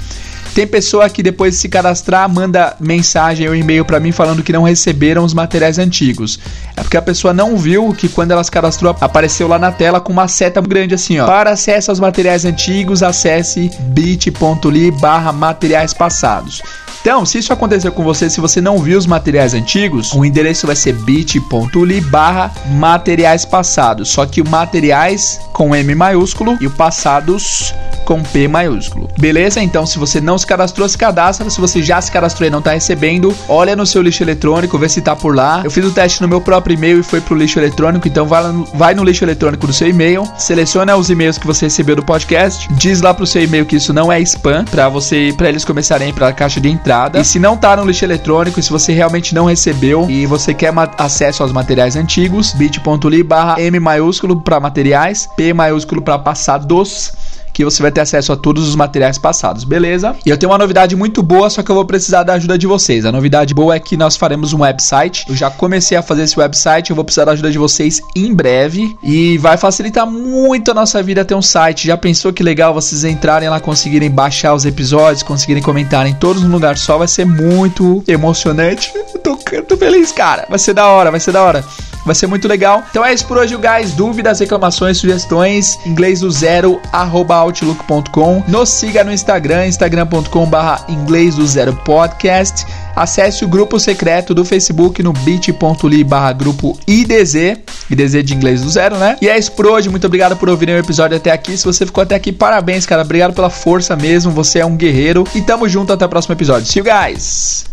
Tem 0.54 0.66
pessoa 0.66 1.08
que 1.08 1.22
depois 1.22 1.54
de 1.54 1.60
se 1.60 1.68
cadastrar 1.68 2.28
manda 2.28 2.74
mensagem 2.80 3.48
ou 3.48 3.54
e-mail 3.54 3.84
para 3.84 4.00
mim 4.00 4.10
falando 4.10 4.42
que 4.42 4.52
não 4.52 4.64
receberam 4.64 5.24
os 5.24 5.32
materiais 5.32 5.78
antigos. 5.78 6.40
É 6.76 6.82
porque 6.82 6.96
a 6.96 7.02
pessoa 7.02 7.32
não 7.32 7.56
viu 7.56 7.94
que 7.94 8.08
quando 8.08 8.32
ela 8.32 8.42
se 8.42 8.50
cadastrou 8.50 8.96
apareceu 9.00 9.46
lá 9.46 9.58
na 9.58 9.70
tela 9.70 10.00
com 10.00 10.12
uma 10.12 10.26
seta 10.26 10.60
grande 10.60 10.94
assim, 10.94 11.20
ó. 11.20 11.26
Para 11.26 11.52
acesso 11.52 11.90
aos 11.90 12.00
materiais 12.00 12.44
antigos, 12.44 13.02
acesse 13.02 13.70
bit.ly 13.80 14.90
barra 14.90 15.32
materiais 15.32 15.94
passados. 15.94 16.62
Então, 17.00 17.24
se 17.24 17.38
isso 17.38 17.52
aconteceu 17.52 17.90
com 17.92 18.04
você, 18.04 18.28
se 18.28 18.40
você 18.40 18.60
não 18.60 18.78
viu 18.78 18.98
os 18.98 19.06
materiais 19.06 19.54
antigos, 19.54 20.12
o 20.12 20.22
endereço 20.22 20.66
vai 20.66 20.76
ser 20.76 20.92
bit.ly 20.92 22.00
barra 22.02 22.52
materiais 22.72 23.44
passados. 23.46 24.10
Só 24.10 24.26
que 24.26 24.42
o 24.42 24.48
materiais 24.48 25.40
com 25.52 25.74
M 25.74 25.94
maiúsculo 25.94 26.58
e 26.60 26.66
o 26.66 26.70
passados 26.70 27.74
com 28.04 28.22
P 28.22 28.48
maiúsculo. 28.48 29.08
Beleza? 29.18 29.62
Então, 29.62 29.86
se 29.86 29.98
você 29.98 30.20
não 30.20 30.36
se 30.36 30.46
cadastrou, 30.46 30.88
se 30.88 30.98
cadastra. 30.98 31.48
Se 31.48 31.60
você 31.60 31.82
já 31.82 32.00
se 32.00 32.12
cadastrou 32.12 32.46
e 32.46 32.50
não 32.50 32.58
está 32.58 32.72
recebendo, 32.72 33.34
olha 33.48 33.74
no 33.74 33.86
seu 33.86 34.02
lixo 34.02 34.22
eletrônico, 34.22 34.76
vê 34.76 34.88
se 34.88 35.00
tá 35.00 35.16
por 35.16 35.34
lá. 35.34 35.62
Eu 35.64 35.70
fiz 35.70 35.84
o 35.84 35.90
teste 35.90 36.20
no 36.20 36.28
meu 36.28 36.40
próprio 36.40 36.74
e-mail 36.74 37.00
e 37.00 37.02
foi 37.02 37.20
pro 37.20 37.36
lixo 37.36 37.58
eletrônico, 37.58 38.08
então 38.08 38.26
vai, 38.26 38.42
no, 38.42 38.64
vai 38.74 38.94
no 38.94 39.04
lixo 39.04 39.24
eletrônico 39.24 39.66
do 39.66 39.72
seu 39.72 39.88
e-mail, 39.88 40.24
seleciona 40.36 40.96
os 40.96 41.08
e-mails 41.08 41.38
que 41.38 41.46
você 41.46 41.66
recebeu 41.66 41.96
do 41.96 42.04
podcast, 42.04 42.68
diz 42.74 43.00
lá 43.00 43.14
pro 43.14 43.26
seu 43.26 43.42
e-mail 43.42 43.64
que 43.64 43.76
isso 43.76 43.92
não 43.92 44.12
é 44.12 44.20
spam, 44.20 44.64
para 44.64 44.88
você, 44.88 45.32
para 45.36 45.48
eles 45.48 45.64
começarem 45.64 46.12
para 46.12 46.28
a 46.28 46.32
caixa 46.32 46.60
de 46.60 46.68
entrada. 46.68 46.89
E 47.20 47.24
se 47.24 47.38
não 47.38 47.56
tá 47.56 47.76
no 47.76 47.84
lixo 47.84 48.04
eletrônico, 48.04 48.60
se 48.60 48.70
você 48.70 48.92
realmente 48.92 49.34
não 49.34 49.44
recebeu 49.44 50.10
e 50.10 50.26
você 50.26 50.52
quer 50.52 50.72
acesso 50.98 51.42
aos 51.42 51.52
materiais 51.52 51.94
antigos, 51.94 52.52
bit.ly 52.52 53.22
barra 53.22 53.60
M 53.60 53.78
maiúsculo 53.78 54.40
para 54.40 54.58
materiais, 54.58 55.28
P 55.36 55.52
maiúsculo 55.52 56.02
para 56.02 56.18
passados 56.18 57.12
que 57.60 57.64
você 57.64 57.82
vai 57.82 57.92
ter 57.92 58.00
acesso 58.00 58.32
a 58.32 58.36
todos 58.36 58.68
os 58.68 58.74
materiais 58.74 59.18
passados, 59.18 59.64
beleza? 59.64 60.16
E 60.24 60.30
eu 60.30 60.36
tenho 60.36 60.50
uma 60.50 60.58
novidade 60.58 60.96
muito 60.96 61.22
boa, 61.22 61.50
só 61.50 61.62
que 61.62 61.70
eu 61.70 61.74
vou 61.74 61.84
precisar 61.84 62.22
da 62.22 62.34
ajuda 62.34 62.56
de 62.56 62.66
vocês. 62.66 63.04
A 63.04 63.12
novidade 63.12 63.52
boa 63.52 63.74
é 63.74 63.80
que 63.80 63.96
nós 63.96 64.16
faremos 64.16 64.52
um 64.52 64.60
website. 64.60 65.24
Eu 65.28 65.36
já 65.36 65.50
comecei 65.50 65.96
a 65.96 66.02
fazer 66.02 66.22
esse 66.22 66.38
website, 66.38 66.90
eu 66.90 66.96
vou 66.96 67.04
precisar 67.04 67.26
da 67.26 67.32
ajuda 67.32 67.50
de 67.50 67.58
vocês 67.58 68.00
em 68.16 68.34
breve 68.34 68.96
e 69.02 69.36
vai 69.38 69.56
facilitar 69.56 70.06
muito 70.06 70.70
a 70.70 70.74
nossa 70.74 71.02
vida 71.02 71.24
ter 71.24 71.34
um 71.34 71.42
site. 71.42 71.86
Já 71.86 71.96
pensou 71.96 72.32
que 72.32 72.42
legal 72.42 72.72
vocês 72.72 73.04
entrarem 73.04 73.48
lá, 73.48 73.60
conseguirem 73.60 74.10
baixar 74.10 74.54
os 74.54 74.64
episódios, 74.64 75.22
conseguirem 75.22 75.62
comentar 75.62 76.06
em 76.06 76.14
todos 76.14 76.42
no 76.42 76.50
lugar 76.50 76.78
só? 76.78 76.98
Vai 76.98 77.08
ser 77.08 77.26
muito 77.26 78.02
emocionante. 78.06 78.90
Eu 79.14 79.20
tô, 79.20 79.38
eu 79.52 79.62
tô 79.64 79.76
feliz, 79.76 80.12
cara. 80.12 80.46
Vai 80.48 80.58
ser 80.58 80.74
da 80.74 80.86
hora, 80.86 81.10
vai 81.10 81.20
ser 81.20 81.32
da 81.32 81.42
hora. 81.42 81.64
Vai 82.04 82.14
ser 82.14 82.26
muito 82.26 82.48
legal. 82.48 82.82
Então 82.90 83.04
é 83.04 83.12
isso 83.12 83.26
por 83.26 83.38
hoje, 83.38 83.56
guys. 83.56 83.92
Dúvidas, 83.92 84.40
reclamações, 84.40 84.98
sugestões, 84.98 85.78
inglês 85.86 86.20
do 86.20 86.30
zero, 86.30 86.80
arroba 86.92 87.36
outlook.com. 87.36 88.42
Nos 88.48 88.68
siga 88.70 89.04
no 89.04 89.12
Instagram, 89.12 89.66
instagram.com 89.66 90.46
barra 90.46 90.84
inglês 90.88 91.34
do 91.34 91.46
zero 91.46 91.74
podcast. 91.84 92.66
Acesse 92.96 93.44
o 93.44 93.48
grupo 93.48 93.78
secreto 93.78 94.34
do 94.34 94.44
Facebook 94.44 95.02
no 95.02 95.12
bit.ly 95.12 96.04
barra 96.04 96.32
grupo 96.32 96.78
IDZ, 96.86 97.58
IDZ 97.90 98.24
de 98.24 98.34
inglês 98.34 98.62
do 98.62 98.70
zero, 98.70 98.96
né? 98.96 99.16
E 99.20 99.28
é 99.28 99.38
isso 99.38 99.52
por 99.52 99.66
hoje, 99.66 99.88
muito 99.88 100.06
obrigado 100.06 100.36
por 100.36 100.48
ouvirem 100.48 100.74
o 100.74 100.78
episódio 100.78 101.16
até 101.16 101.30
aqui. 101.30 101.56
Se 101.56 101.64
você 101.64 101.86
ficou 101.86 102.02
até 102.02 102.14
aqui, 102.14 102.32
parabéns, 102.32 102.86
cara. 102.86 103.02
Obrigado 103.02 103.32
pela 103.32 103.50
força 103.50 103.96
mesmo, 103.96 104.32
você 104.32 104.58
é 104.58 104.66
um 104.66 104.76
guerreiro. 104.76 105.24
E 105.34 105.40
tamo 105.40 105.68
junto 105.68 105.92
até 105.92 106.04
o 106.04 106.08
próximo 106.08 106.34
episódio. 106.34 106.70
See 106.70 106.80
you 106.80 106.84
guys! 106.84 107.69